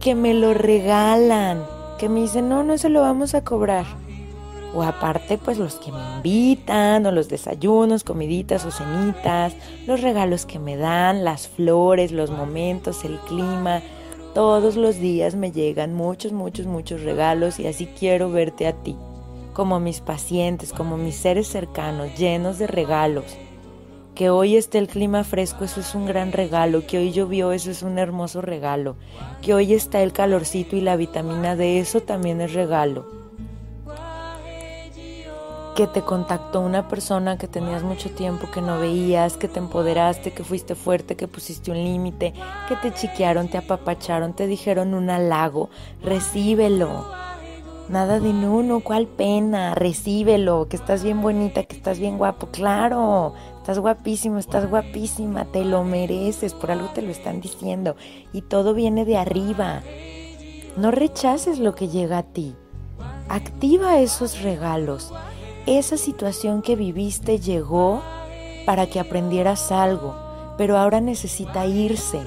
que 0.00 0.14
me 0.14 0.34
lo 0.34 0.52
regalan, 0.52 1.62
que 1.98 2.08
me 2.08 2.20
dicen, 2.20 2.48
no, 2.48 2.64
no 2.64 2.76
se 2.76 2.88
lo 2.88 3.00
vamos 3.00 3.34
a 3.34 3.44
cobrar 3.44 3.86
o 4.74 4.82
aparte 4.82 5.38
pues 5.38 5.58
los 5.58 5.76
que 5.76 5.92
me 5.92 6.16
invitan 6.16 7.06
o 7.06 7.12
los 7.12 7.28
desayunos, 7.28 8.02
comiditas 8.02 8.64
o 8.64 8.70
cenitas, 8.70 9.54
los 9.86 10.00
regalos 10.00 10.46
que 10.46 10.58
me 10.58 10.76
dan, 10.76 11.24
las 11.24 11.48
flores, 11.48 12.10
los 12.10 12.30
momentos, 12.30 13.04
el 13.04 13.18
clima. 13.20 13.80
Todos 14.34 14.74
los 14.74 14.98
días 14.98 15.36
me 15.36 15.52
llegan 15.52 15.94
muchos, 15.94 16.32
muchos, 16.32 16.66
muchos 16.66 17.02
regalos 17.02 17.60
y 17.60 17.68
así 17.68 17.86
quiero 17.86 18.32
verte 18.32 18.66
a 18.66 18.72
ti, 18.72 18.96
como 19.52 19.78
mis 19.78 20.00
pacientes, 20.00 20.72
como 20.72 20.96
mis 20.96 21.14
seres 21.14 21.46
cercanos, 21.46 22.18
llenos 22.18 22.58
de 22.58 22.66
regalos. 22.66 23.26
Que 24.16 24.30
hoy 24.30 24.56
esté 24.56 24.78
el 24.78 24.88
clima 24.88 25.22
fresco, 25.22 25.64
eso 25.64 25.78
es 25.78 25.94
un 25.94 26.06
gran 26.06 26.32
regalo. 26.32 26.84
Que 26.84 26.98
hoy 26.98 27.12
llovió, 27.12 27.52
eso 27.52 27.70
es 27.70 27.82
un 27.82 27.96
hermoso 27.96 28.40
regalo. 28.40 28.96
Que 29.40 29.54
hoy 29.54 29.72
está 29.72 30.02
el 30.02 30.12
calorcito 30.12 30.74
y 30.74 30.80
la 30.80 30.96
vitamina 30.96 31.54
D, 31.54 31.78
eso 31.78 32.00
también 32.00 32.40
es 32.40 32.54
regalo 32.54 33.23
que 35.74 35.86
te 35.88 36.02
contactó 36.02 36.60
una 36.60 36.86
persona 36.86 37.36
que 37.36 37.48
tenías 37.48 37.82
mucho 37.82 38.08
tiempo 38.10 38.48
que 38.52 38.62
no 38.62 38.78
veías, 38.78 39.36
que 39.36 39.48
te 39.48 39.58
empoderaste, 39.58 40.30
que 40.30 40.44
fuiste 40.44 40.76
fuerte, 40.76 41.16
que 41.16 41.26
pusiste 41.26 41.72
un 41.72 41.78
límite, 41.78 42.32
que 42.68 42.76
te 42.76 42.94
chiquearon, 42.94 43.48
te 43.48 43.58
apapacharon, 43.58 44.34
te 44.34 44.46
dijeron 44.46 44.94
un 44.94 45.10
halago, 45.10 45.70
recíbelo. 46.00 47.04
Nada 47.88 48.20
de 48.20 48.32
no, 48.32 48.62
no, 48.62 48.80
cuál 48.80 49.08
pena, 49.08 49.74
recíbelo, 49.74 50.68
que 50.68 50.76
estás 50.76 51.02
bien 51.02 51.20
bonita, 51.20 51.64
que 51.64 51.76
estás 51.76 51.98
bien 51.98 52.18
guapo, 52.18 52.46
claro, 52.46 53.34
estás 53.58 53.78
guapísimo, 53.80 54.38
estás 54.38 54.70
guapísima, 54.70 55.44
te 55.46 55.64
lo 55.64 55.82
mereces, 55.82 56.54
por 56.54 56.70
algo 56.70 56.88
te 56.94 57.02
lo 57.02 57.10
están 57.10 57.40
diciendo 57.40 57.96
y 58.32 58.42
todo 58.42 58.74
viene 58.74 59.04
de 59.04 59.16
arriba. 59.16 59.82
No 60.76 60.92
rechaces 60.92 61.58
lo 61.58 61.74
que 61.74 61.88
llega 61.88 62.18
a 62.18 62.22
ti, 62.22 62.54
activa 63.28 64.00
esos 64.00 64.40
regalos 64.40 65.12
esa 65.66 65.96
situación 65.96 66.62
que 66.62 66.76
viviste 66.76 67.40
llegó 67.40 68.02
para 68.66 68.86
que 68.86 69.00
aprendieras 69.00 69.72
algo, 69.72 70.14
pero 70.56 70.76
ahora 70.76 71.00
necesita 71.00 71.66
irse 71.66 72.20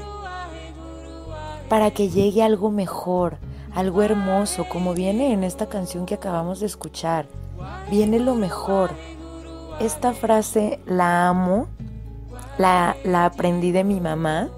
para 1.69 1.91
que 1.91 2.09
llegue 2.09 2.43
algo 2.43 2.71
mejor, 2.71 3.37
algo 3.75 4.01
hermoso, 4.01 4.65
como 4.69 4.93
viene 4.93 5.33
en 5.33 5.43
esta 5.43 5.67
canción 5.67 6.05
que 6.05 6.15
acabamos 6.15 6.59
de 6.59 6.65
escuchar. 6.65 7.27
Viene 7.89 8.19
lo 8.19 8.35
mejor. 8.35 8.91
Esta 9.79 10.13
frase 10.13 10.79
la 10.85 11.27
amo, 11.27 11.67
la, 12.57 12.95
la 13.03 13.25
aprendí 13.25 13.71
de 13.71 13.83
mi 13.83 13.99
mamá 13.99 14.49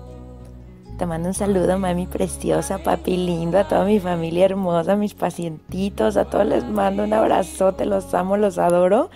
te 1.00 1.06
mando 1.06 1.30
un 1.30 1.34
saludo, 1.34 1.80
mami 1.80 2.08
preciosa, 2.08 2.78
papi 2.80 3.16
lindo, 3.16 3.58
a 3.58 3.68
toda 3.70 3.86
mi 3.86 4.02
familia 4.02 4.44
hermosa, 4.44 4.92
a 4.92 4.96
mis 4.98 5.14
pacientitos, 5.14 6.18
a 6.18 6.26
todos 6.26 6.46
les 6.46 6.66
mando 6.66 7.06
un 7.06 7.14
abrazote, 7.14 7.86
los 7.86 8.14
amo, 8.14 8.36
los 8.36 8.58
adoro. 8.58 9.10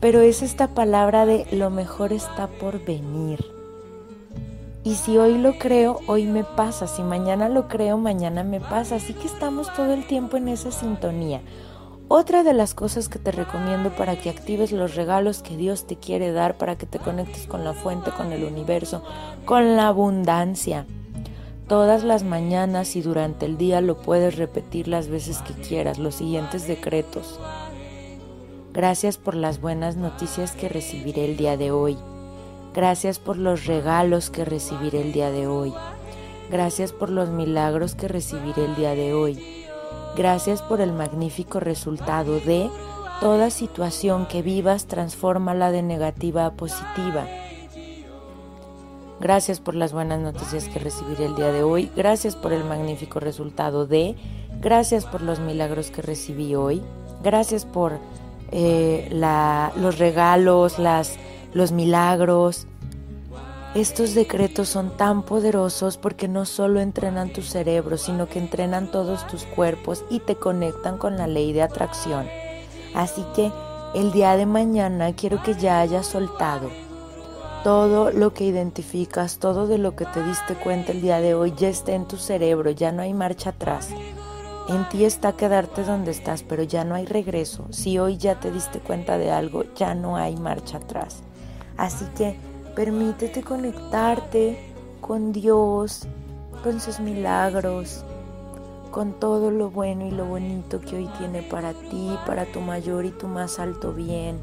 Pero 0.00 0.20
es 0.20 0.42
esta 0.42 0.74
palabra 0.74 1.24
de 1.24 1.46
lo 1.52 1.70
mejor 1.70 2.12
está 2.12 2.48
por 2.48 2.84
venir. 2.84 3.38
Y 4.82 4.96
si 4.96 5.16
hoy 5.16 5.38
lo 5.38 5.58
creo, 5.58 6.00
hoy 6.08 6.26
me 6.26 6.42
pasa. 6.42 6.88
Si 6.88 7.02
mañana 7.02 7.48
lo 7.48 7.68
creo, 7.68 7.98
mañana 7.98 8.42
me 8.42 8.58
pasa. 8.58 8.96
Así 8.96 9.14
que 9.14 9.28
estamos 9.28 9.72
todo 9.74 9.94
el 9.94 10.04
tiempo 10.08 10.36
en 10.36 10.48
esa 10.48 10.72
sintonía. 10.72 11.40
Otra 12.08 12.42
de 12.42 12.52
las 12.52 12.74
cosas 12.74 13.08
que 13.08 13.20
te 13.20 13.30
recomiendo 13.30 13.90
para 13.90 14.16
que 14.16 14.28
actives 14.28 14.72
los 14.72 14.96
regalos 14.96 15.40
que 15.40 15.56
Dios 15.56 15.86
te 15.86 15.94
quiere 15.94 16.32
dar, 16.32 16.58
para 16.58 16.76
que 16.76 16.86
te 16.86 16.98
conectes 16.98 17.46
con 17.46 17.62
la 17.62 17.74
fuente, 17.74 18.10
con 18.10 18.32
el 18.32 18.42
universo, 18.42 19.04
con 19.44 19.76
la 19.76 19.86
abundancia 19.86 20.84
todas 21.68 22.04
las 22.04 22.24
mañanas 22.24 22.96
y 22.96 23.02
durante 23.02 23.46
el 23.46 23.56
día 23.56 23.80
lo 23.80 24.00
puedes 24.00 24.36
repetir 24.36 24.88
las 24.88 25.08
veces 25.08 25.38
que 25.38 25.54
quieras, 25.54 25.98
los 25.98 26.16
siguientes 26.16 26.66
decretos. 26.66 27.40
Gracias 28.72 29.18
por 29.18 29.34
las 29.34 29.60
buenas 29.60 29.96
noticias 29.96 30.52
que 30.52 30.68
recibiré 30.68 31.26
el 31.26 31.36
día 31.36 31.56
de 31.56 31.70
hoy. 31.70 31.98
Gracias 32.74 33.18
por 33.18 33.36
los 33.36 33.66
regalos 33.66 34.30
que 34.30 34.44
recibiré 34.44 35.02
el 35.02 35.12
día 35.12 35.30
de 35.30 35.46
hoy. 35.46 35.74
Gracias 36.50 36.92
por 36.92 37.10
los 37.10 37.28
milagros 37.28 37.94
que 37.94 38.08
recibiré 38.08 38.64
el 38.64 38.76
día 38.76 38.94
de 38.94 39.12
hoy. 39.12 39.38
Gracias 40.16 40.62
por 40.62 40.80
el 40.80 40.92
magnífico 40.92 41.60
resultado 41.60 42.40
de 42.40 42.70
toda 43.20 43.50
situación 43.50 44.26
que 44.26 44.42
vivas, 44.42 44.86
transfórmala 44.86 45.70
de 45.70 45.82
negativa 45.82 46.44
a 46.46 46.54
positiva. 46.54 47.26
Gracias 49.22 49.60
por 49.60 49.76
las 49.76 49.92
buenas 49.92 50.18
noticias 50.18 50.64
que 50.64 50.80
recibiré 50.80 51.26
el 51.26 51.36
día 51.36 51.52
de 51.52 51.62
hoy. 51.62 51.88
Gracias 51.94 52.34
por 52.34 52.52
el 52.52 52.64
magnífico 52.64 53.20
resultado 53.20 53.86
de. 53.86 54.16
Gracias 54.60 55.04
por 55.04 55.22
los 55.22 55.38
milagros 55.38 55.92
que 55.92 56.02
recibí 56.02 56.56
hoy. 56.56 56.82
Gracias 57.22 57.64
por 57.64 58.00
eh, 58.50 59.08
los 59.76 59.98
regalos, 60.00 60.80
las, 60.80 61.20
los 61.54 61.70
milagros. 61.70 62.66
Estos 63.76 64.16
decretos 64.16 64.68
son 64.68 64.96
tan 64.96 65.22
poderosos 65.22 65.98
porque 65.98 66.26
no 66.26 66.44
solo 66.44 66.80
entrenan 66.80 67.32
tu 67.32 67.42
cerebro, 67.42 67.98
sino 67.98 68.28
que 68.28 68.40
entrenan 68.40 68.90
todos 68.90 69.24
tus 69.28 69.44
cuerpos 69.44 70.04
y 70.10 70.18
te 70.18 70.34
conectan 70.34 70.98
con 70.98 71.16
la 71.16 71.28
ley 71.28 71.52
de 71.52 71.62
atracción. 71.62 72.26
Así 72.92 73.24
que 73.36 73.52
el 73.94 74.10
día 74.10 74.36
de 74.36 74.46
mañana 74.46 75.14
quiero 75.14 75.40
que 75.44 75.54
ya 75.54 75.78
hayas 75.78 76.06
soltado 76.06 76.81
todo 77.62 78.10
lo 78.10 78.34
que 78.34 78.44
identificas, 78.44 79.38
todo 79.38 79.68
de 79.68 79.78
lo 79.78 79.94
que 79.94 80.04
te 80.04 80.22
diste 80.24 80.54
cuenta 80.54 80.90
el 80.90 81.00
día 81.00 81.20
de 81.20 81.34
hoy 81.34 81.54
ya 81.56 81.68
está 81.68 81.92
en 81.92 82.06
tu 82.06 82.16
cerebro, 82.16 82.70
ya 82.70 82.90
no 82.90 83.02
hay 83.02 83.14
marcha 83.14 83.50
atrás. 83.50 83.90
En 84.68 84.88
ti 84.88 85.04
está 85.04 85.32
quedarte 85.32 85.84
donde 85.84 86.10
estás, 86.10 86.42
pero 86.42 86.64
ya 86.64 86.84
no 86.84 86.96
hay 86.96 87.06
regreso. 87.06 87.66
Si 87.70 87.98
hoy 87.98 88.16
ya 88.16 88.40
te 88.40 88.50
diste 88.50 88.80
cuenta 88.80 89.16
de 89.16 89.30
algo, 89.30 89.64
ya 89.76 89.94
no 89.94 90.16
hay 90.16 90.36
marcha 90.36 90.78
atrás. 90.78 91.22
Así 91.76 92.04
que 92.16 92.36
permítete 92.74 93.42
conectarte 93.42 94.58
con 95.00 95.32
Dios, 95.32 96.06
con 96.64 96.80
sus 96.80 96.98
milagros, 96.98 98.04
con 98.90 99.12
todo 99.12 99.50
lo 99.52 99.70
bueno 99.70 100.06
y 100.06 100.10
lo 100.10 100.26
bonito 100.26 100.80
que 100.80 100.96
hoy 100.96 101.08
tiene 101.18 101.42
para 101.42 101.74
ti, 101.74 102.16
para 102.26 102.44
tu 102.44 102.60
mayor 102.60 103.04
y 103.04 103.10
tu 103.10 103.28
más 103.28 103.58
alto 103.60 103.92
bien. 103.92 104.40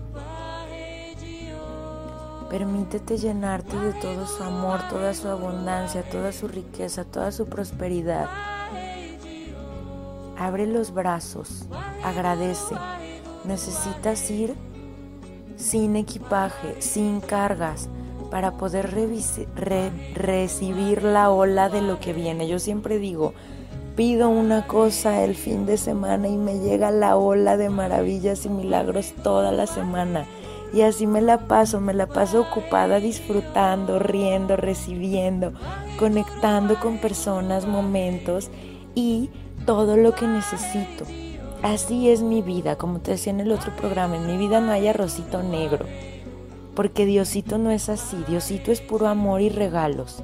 Permítete 2.49 3.17
llenarte 3.17 3.77
de 3.77 3.93
todo 3.93 4.25
su 4.25 4.41
amor, 4.41 4.79
toda 4.89 5.13
su 5.13 5.27
abundancia, 5.27 6.01
toda 6.01 6.31
su 6.31 6.47
riqueza, 6.47 7.05
toda 7.05 7.31
su 7.31 7.45
prosperidad. 7.45 8.27
Abre 10.35 10.65
los 10.65 10.91
brazos, 10.91 11.67
agradece. 12.03 12.75
Necesitas 13.45 14.31
ir 14.31 14.55
sin 15.57 15.95
equipaje, 15.95 16.81
sin 16.81 17.21
cargas, 17.21 17.87
para 18.31 18.51
poder 18.57 18.89
recibir 20.15 21.03
la 21.03 21.29
ola 21.29 21.69
de 21.69 21.81
lo 21.81 21.99
que 21.99 22.13
viene. 22.13 22.47
Yo 22.47 22.57
siempre 22.57 22.97
digo, 22.97 23.33
pido 23.95 24.29
una 24.29 24.65
cosa 24.65 25.23
el 25.23 25.35
fin 25.35 25.67
de 25.67 25.77
semana 25.77 26.27
y 26.27 26.37
me 26.37 26.59
llega 26.59 26.89
la 26.89 27.15
ola 27.15 27.57
de 27.57 27.69
maravillas 27.69 28.45
y 28.45 28.49
milagros 28.49 29.13
toda 29.23 29.51
la 29.51 29.67
semana. 29.67 30.25
Y 30.71 30.81
así 30.81 31.07
me 31.07 31.21
la 31.21 31.47
paso, 31.47 31.81
me 31.81 31.93
la 31.93 32.07
paso 32.07 32.41
ocupada 32.41 32.99
disfrutando, 32.99 33.97
riendo, 33.97 34.55
recibiendo, 34.55 35.53
conectando 35.97 36.79
con 36.79 36.99
personas, 36.99 37.65
momentos 37.65 38.49
y 38.93 39.29
todo 39.65 39.97
lo 39.97 40.13
que 40.13 40.27
necesito. 40.27 41.05
Así 41.61 42.09
es 42.09 42.21
mi 42.21 42.41
vida, 42.41 42.77
como 42.77 42.99
te 42.99 43.11
decía 43.11 43.33
en 43.33 43.41
el 43.41 43.51
otro 43.51 43.75
programa, 43.75 44.15
en 44.15 44.27
mi 44.27 44.37
vida 44.37 44.61
no 44.61 44.71
hay 44.71 44.87
arrocito 44.87 45.43
negro, 45.43 45.85
porque 46.73 47.05
Diosito 47.05 47.57
no 47.57 47.71
es 47.71 47.89
así, 47.89 48.17
Diosito 48.27 48.71
es 48.71 48.79
puro 48.79 49.07
amor 49.07 49.41
y 49.41 49.49
regalos. 49.49 50.23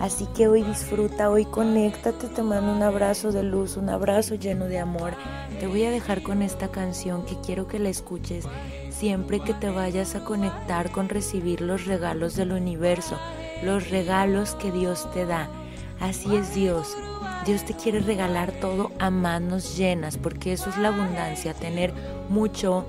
Así 0.00 0.26
que 0.34 0.48
hoy 0.48 0.62
disfruta, 0.62 1.28
hoy 1.28 1.44
conéctate, 1.44 2.28
te 2.28 2.42
mando 2.42 2.72
un 2.72 2.82
abrazo 2.82 3.32
de 3.32 3.42
luz, 3.42 3.76
un 3.76 3.90
abrazo 3.90 4.34
lleno 4.34 4.64
de 4.64 4.78
amor. 4.78 5.12
Te 5.60 5.66
voy 5.66 5.84
a 5.84 5.90
dejar 5.90 6.22
con 6.22 6.40
esta 6.40 6.68
canción 6.68 7.26
que 7.26 7.36
quiero 7.44 7.68
que 7.68 7.78
la 7.78 7.90
escuches 7.90 8.46
siempre 8.90 9.40
que 9.40 9.52
te 9.52 9.68
vayas 9.68 10.14
a 10.14 10.24
conectar 10.24 10.90
con 10.90 11.10
recibir 11.10 11.60
los 11.60 11.84
regalos 11.84 12.34
del 12.34 12.52
universo, 12.52 13.18
los 13.62 13.90
regalos 13.90 14.54
que 14.54 14.72
Dios 14.72 15.06
te 15.12 15.26
da. 15.26 15.50
Así 16.00 16.34
es 16.34 16.54
Dios. 16.54 16.96
Dios 17.44 17.64
te 17.64 17.74
quiere 17.74 18.00
regalar 18.00 18.52
todo 18.52 18.92
a 18.98 19.10
manos 19.10 19.76
llenas, 19.76 20.16
porque 20.16 20.54
eso 20.54 20.70
es 20.70 20.78
la 20.78 20.88
abundancia, 20.88 21.52
tener 21.52 21.92
mucho, 22.30 22.86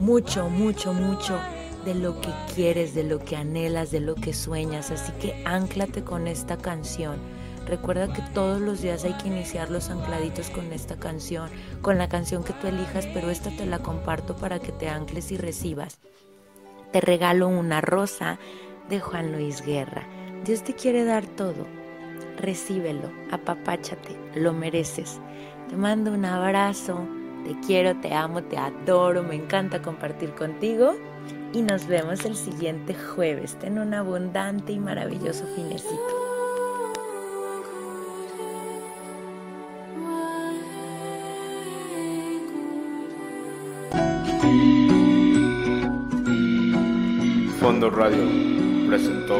mucho, 0.00 0.48
mucho, 0.48 0.92
mucho 0.92 1.38
de 1.86 1.94
lo 1.94 2.20
que 2.20 2.30
quieres, 2.52 2.94
de 2.94 3.04
lo 3.04 3.20
que 3.20 3.36
anhelas, 3.36 3.92
de 3.92 4.00
lo 4.00 4.16
que 4.16 4.34
sueñas. 4.34 4.90
Así 4.90 5.12
que 5.12 5.40
anclate 5.46 6.02
con 6.02 6.26
esta 6.26 6.58
canción. 6.58 7.18
Recuerda 7.64 8.12
que 8.12 8.22
todos 8.34 8.60
los 8.60 8.82
días 8.82 9.04
hay 9.04 9.14
que 9.14 9.28
iniciar 9.28 9.70
los 9.70 9.88
ancladitos 9.88 10.50
con 10.50 10.72
esta 10.72 10.96
canción, 10.96 11.48
con 11.82 11.96
la 11.96 12.08
canción 12.08 12.42
que 12.42 12.52
tú 12.54 12.66
elijas, 12.66 13.06
pero 13.14 13.30
esta 13.30 13.50
te 13.50 13.66
la 13.66 13.78
comparto 13.78 14.36
para 14.36 14.58
que 14.58 14.72
te 14.72 14.88
ancles 14.88 15.30
y 15.30 15.36
recibas. 15.36 15.98
Te 16.92 17.00
regalo 17.00 17.48
una 17.48 17.80
rosa 17.80 18.38
de 18.88 19.00
Juan 19.00 19.32
Luis 19.32 19.64
Guerra. 19.64 20.06
Dios 20.44 20.64
te 20.64 20.74
quiere 20.74 21.04
dar 21.04 21.24
todo. 21.24 21.66
Recíbelo, 22.36 23.10
apapáchate, 23.30 24.16
lo 24.34 24.52
mereces. 24.52 25.20
Te 25.68 25.76
mando 25.76 26.12
un 26.12 26.24
abrazo, 26.24 27.06
te 27.44 27.58
quiero, 27.64 27.96
te 28.00 28.12
amo, 28.12 28.42
te 28.42 28.56
adoro, 28.56 29.22
me 29.22 29.36
encanta 29.36 29.82
compartir 29.82 30.34
contigo 30.34 30.96
y 31.52 31.62
nos 31.62 31.86
vemos 31.86 32.24
el 32.24 32.36
siguiente 32.36 32.94
jueves. 32.94 33.56
Ten 33.58 33.78
un 33.78 33.94
abundante 33.94 34.72
y 34.72 34.78
maravilloso 34.78 35.44
finecito. 35.54 36.26
Fondo 47.60 47.90
Radio 47.90 48.22
presentó 48.86 49.34